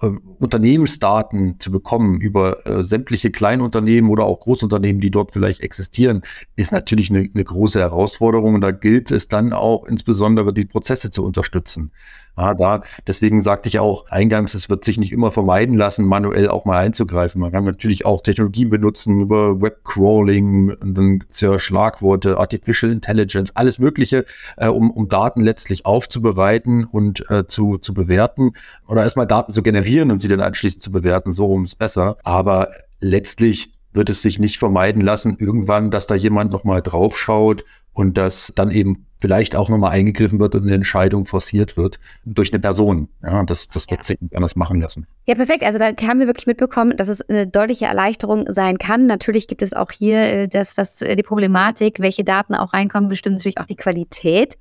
äh, 0.00 0.10
Unternehmensdaten 0.38 1.58
zu 1.58 1.72
bekommen 1.72 2.20
über 2.20 2.64
äh, 2.66 2.84
sämtliche 2.84 3.30
Kleinunternehmen 3.30 4.10
oder 4.10 4.24
auch 4.24 4.40
Großunternehmen, 4.40 5.00
die 5.00 5.10
dort 5.10 5.32
vielleicht 5.32 5.60
existieren, 5.60 6.22
ist 6.54 6.70
natürlich 6.70 7.10
eine, 7.10 7.28
eine 7.32 7.44
große 7.44 7.80
Herausforderung. 7.80 8.54
Und 8.54 8.60
da 8.60 8.70
gilt 8.70 9.10
es 9.10 9.26
dann 9.26 9.52
auch 9.52 9.86
insbesondere, 9.86 10.52
die 10.52 10.66
Prozesse 10.66 11.10
zu 11.10 11.24
unterstützen. 11.24 11.90
Ja, 12.38 12.54
da, 12.54 12.82
deswegen 13.04 13.42
sagte 13.42 13.68
ich 13.68 13.80
auch 13.80 14.06
eingangs, 14.10 14.54
es 14.54 14.70
wird 14.70 14.84
sich 14.84 14.96
nicht 14.96 15.10
immer 15.10 15.32
vermeiden 15.32 15.76
lassen, 15.76 16.04
manuell 16.04 16.48
auch 16.48 16.64
mal 16.64 16.78
einzugreifen. 16.78 17.40
Man 17.40 17.50
kann 17.50 17.64
natürlich 17.64 18.06
auch 18.06 18.22
Technologien 18.22 18.70
benutzen 18.70 19.20
über 19.20 19.60
Webcrawling, 19.60 20.70
und 20.70 20.94
dann 20.96 21.18
gibt's 21.18 21.40
ja 21.40 21.58
Schlagworte, 21.58 22.38
Artificial 22.38 22.92
Intelligence, 22.92 23.56
alles 23.56 23.80
Mögliche, 23.80 24.24
äh, 24.56 24.68
um, 24.68 24.92
um 24.92 25.08
Daten 25.08 25.40
letztlich 25.40 25.84
aufzubereiten 25.84 26.84
und 26.84 27.28
äh, 27.28 27.44
zu, 27.46 27.78
zu 27.78 27.92
bewerten 27.92 28.52
oder 28.86 29.02
erstmal 29.02 29.26
Daten 29.26 29.52
zu 29.52 29.64
generieren 29.64 30.12
und 30.12 30.20
sie 30.20 30.28
dann 30.28 30.40
anschließend 30.40 30.80
zu 30.80 30.92
bewerten. 30.92 31.32
So 31.32 31.46
rum 31.46 31.64
ist 31.64 31.76
besser. 31.76 32.18
Aber 32.22 32.68
letztlich 33.00 33.72
wird 33.98 34.08
es 34.08 34.22
sich 34.22 34.38
nicht 34.38 34.58
vermeiden 34.58 35.02
lassen, 35.02 35.36
irgendwann, 35.38 35.90
dass 35.90 36.06
da 36.06 36.14
jemand 36.14 36.52
nochmal 36.52 36.80
draufschaut 36.80 37.64
und 37.92 38.16
dass 38.16 38.52
dann 38.54 38.70
eben 38.70 39.06
vielleicht 39.20 39.56
auch 39.56 39.68
nochmal 39.68 39.90
eingegriffen 39.90 40.38
wird 40.38 40.54
und 40.54 40.62
eine 40.62 40.74
Entscheidung 40.74 41.26
forciert 41.26 41.76
wird 41.76 41.98
durch 42.24 42.52
eine 42.52 42.60
Person. 42.60 43.08
Ja, 43.22 43.42
das, 43.42 43.68
das 43.68 43.90
wird 43.90 44.00
ja. 44.00 44.04
sich 44.04 44.20
nicht 44.20 44.36
anders 44.36 44.54
machen 44.54 44.80
lassen. 44.80 45.08
Ja, 45.26 45.34
perfekt. 45.34 45.64
Also 45.64 45.78
da 45.78 45.88
haben 46.06 46.20
wir 46.20 46.28
wirklich 46.28 46.46
mitbekommen, 46.46 46.96
dass 46.96 47.08
es 47.08 47.20
eine 47.22 47.48
deutliche 47.48 47.86
Erleichterung 47.86 48.46
sein 48.48 48.78
kann. 48.78 49.06
Natürlich 49.06 49.48
gibt 49.48 49.62
es 49.62 49.74
auch 49.74 49.90
hier 49.90 50.18
äh, 50.18 50.48
das, 50.48 50.76
das, 50.76 51.02
äh, 51.02 51.16
die 51.16 51.24
Problematik, 51.24 51.98
welche 51.98 52.22
Daten 52.22 52.54
auch 52.54 52.72
reinkommen, 52.72 53.08
bestimmt 53.08 53.36
natürlich 53.36 53.58
auch 53.58 53.66
die 53.66 53.76
Qualität. 53.76 54.56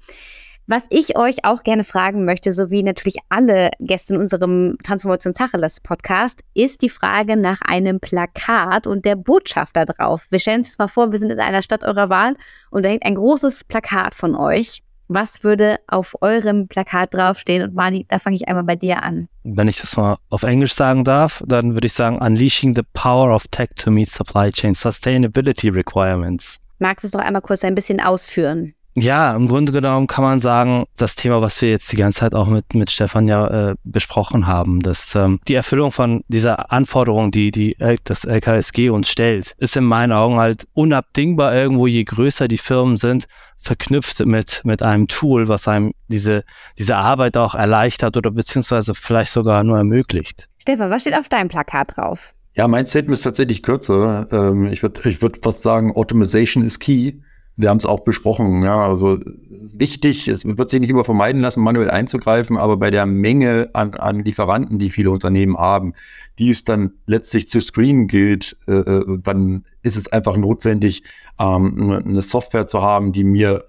Was 0.69 0.85
ich 0.89 1.17
euch 1.17 1.45
auch 1.45 1.63
gerne 1.63 1.85
fragen 1.85 2.25
möchte, 2.25 2.51
so 2.51 2.69
wie 2.69 2.83
natürlich 2.83 3.15
alle 3.29 3.71
Gäste 3.79 4.13
in 4.13 4.19
unserem 4.19 4.77
Transformation 4.83 5.33
Tacheles 5.33 5.79
Podcast, 5.79 6.41
ist 6.53 6.81
die 6.81 6.89
Frage 6.89 7.37
nach 7.37 7.61
einem 7.61 8.01
Plakat 8.01 8.85
und 8.85 9.05
der 9.05 9.15
Botschaft 9.15 9.77
da 9.77 9.85
drauf. 9.85 10.27
Wir 10.29 10.39
stellen 10.39 10.57
uns 10.57 10.77
mal 10.77 10.89
vor, 10.89 11.13
wir 11.13 11.19
sind 11.19 11.31
in 11.31 11.39
einer 11.39 11.61
Stadt 11.61 11.85
eurer 11.85 12.09
Wahl 12.09 12.35
und 12.69 12.83
da 12.83 12.89
hängt 12.89 13.05
ein 13.05 13.15
großes 13.15 13.63
Plakat 13.63 14.13
von 14.13 14.35
euch. 14.35 14.83
Was 15.07 15.45
würde 15.45 15.77
auf 15.87 16.15
eurem 16.19 16.67
Plakat 16.67 17.13
draufstehen? 17.13 17.63
Und 17.63 17.73
Mani, 17.73 18.05
da 18.09 18.19
fange 18.19 18.35
ich 18.35 18.49
einmal 18.49 18.65
bei 18.65 18.75
dir 18.75 19.03
an. 19.03 19.29
Wenn 19.45 19.69
ich 19.69 19.79
das 19.79 19.95
mal 19.95 20.17
auf 20.29 20.43
Englisch 20.43 20.73
sagen 20.73 21.05
darf, 21.05 21.41
dann 21.47 21.75
würde 21.75 21.87
ich 21.87 21.93
sagen, 21.93 22.17
Unleashing 22.17 22.75
the 22.75 22.83
Power 22.91 23.33
of 23.33 23.47
Tech 23.51 23.69
to 23.77 23.89
Meet 23.89 24.09
Supply 24.09 24.51
Chain 24.51 24.73
Sustainability 24.73 25.69
Requirements. 25.69 26.57
Magst 26.79 27.05
du 27.05 27.07
es 27.07 27.11
doch 27.13 27.21
einmal 27.21 27.41
kurz 27.41 27.63
ein 27.63 27.73
bisschen 27.73 28.01
ausführen? 28.01 28.73
Ja, 28.99 29.35
im 29.35 29.47
Grunde 29.47 29.71
genommen 29.71 30.07
kann 30.07 30.23
man 30.23 30.39
sagen, 30.39 30.85
das 30.97 31.15
Thema, 31.15 31.39
was 31.43 31.61
wir 31.61 31.69
jetzt 31.69 31.91
die 31.91 31.97
ganze 31.97 32.21
Zeit 32.21 32.33
auch 32.33 32.47
mit, 32.47 32.73
mit 32.73 32.89
Stefan 32.89 33.27
ja 33.27 33.69
äh, 33.69 33.75
besprochen 33.83 34.47
haben, 34.47 34.81
dass 34.81 35.13
ähm, 35.13 35.39
die 35.47 35.53
Erfüllung 35.53 35.91
von 35.91 36.23
dieser 36.29 36.71
Anforderung, 36.71 37.29
die, 37.29 37.51
die 37.51 37.77
das 38.05 38.23
LKSG 38.23 38.89
uns 38.89 39.07
stellt, 39.09 39.53
ist 39.59 39.77
in 39.77 39.83
meinen 39.83 40.13
Augen 40.13 40.39
halt 40.39 40.65
unabdingbar 40.73 41.55
irgendwo, 41.55 41.85
je 41.85 42.05
größer 42.05 42.47
die 42.47 42.57
Firmen 42.57 42.97
sind, 42.97 43.27
verknüpft 43.59 44.25
mit, 44.25 44.61
mit 44.63 44.81
einem 44.81 45.07
Tool, 45.07 45.47
was 45.47 45.67
einem 45.67 45.91
diese, 46.07 46.43
diese 46.79 46.95
Arbeit 46.95 47.37
auch 47.37 47.53
erleichtert 47.53 48.17
oder 48.17 48.31
beziehungsweise 48.31 48.95
vielleicht 48.95 49.31
sogar 49.31 49.63
nur 49.63 49.77
ermöglicht. 49.77 50.49
Stefan, 50.57 50.89
was 50.89 51.01
steht 51.01 51.13
auf 51.13 51.29
deinem 51.29 51.49
Plakat 51.49 51.97
drauf? 51.97 52.33
Ja, 52.55 52.67
mein 52.67 52.87
Statement 52.87 53.13
ist 53.13 53.21
tatsächlich 53.21 53.61
kürzer. 53.61 54.25
Ähm, 54.31 54.65
ich 54.71 54.81
würde 54.81 55.07
ich 55.07 55.21
würd 55.21 55.37
fast 55.37 55.61
sagen, 55.61 55.95
Automation 55.95 56.63
is 56.63 56.79
key. 56.79 57.13
Wir 57.59 57.69
haben 57.69 57.77
es 57.77 57.85
auch 57.85 58.01
besprochen, 58.01 58.61
ja, 58.61 58.85
also 58.85 59.17
wichtig, 59.77 60.27
es 60.27 60.45
wird 60.45 60.69
sich 60.69 60.79
nicht 60.79 60.91
immer 60.91 61.03
vermeiden 61.03 61.41
lassen, 61.41 61.61
manuell 61.61 61.89
einzugreifen, 61.89 62.55
aber 62.55 62.77
bei 62.77 62.91
der 62.91 63.07
Menge 63.07 63.71
an, 63.73 63.95
an 63.95 64.19
Lieferanten, 64.19 64.77
die 64.77 64.91
viele 64.91 65.09
Unternehmen 65.09 65.57
haben, 65.57 65.93
die 66.37 66.51
es 66.51 66.63
dann 66.63 66.91
letztlich 67.07 67.49
zu 67.49 67.59
screenen 67.59 68.07
gilt, 68.07 68.57
äh, 68.67 68.73
äh 68.73 69.17
dann 69.23 69.65
ist 69.81 69.97
es 69.97 70.07
einfach 70.11 70.37
notwendig, 70.37 71.01
ähm, 71.39 71.91
eine 71.91 72.21
Software 72.21 72.67
zu 72.67 72.83
haben, 72.83 73.11
die 73.11 73.23
mir 73.23 73.63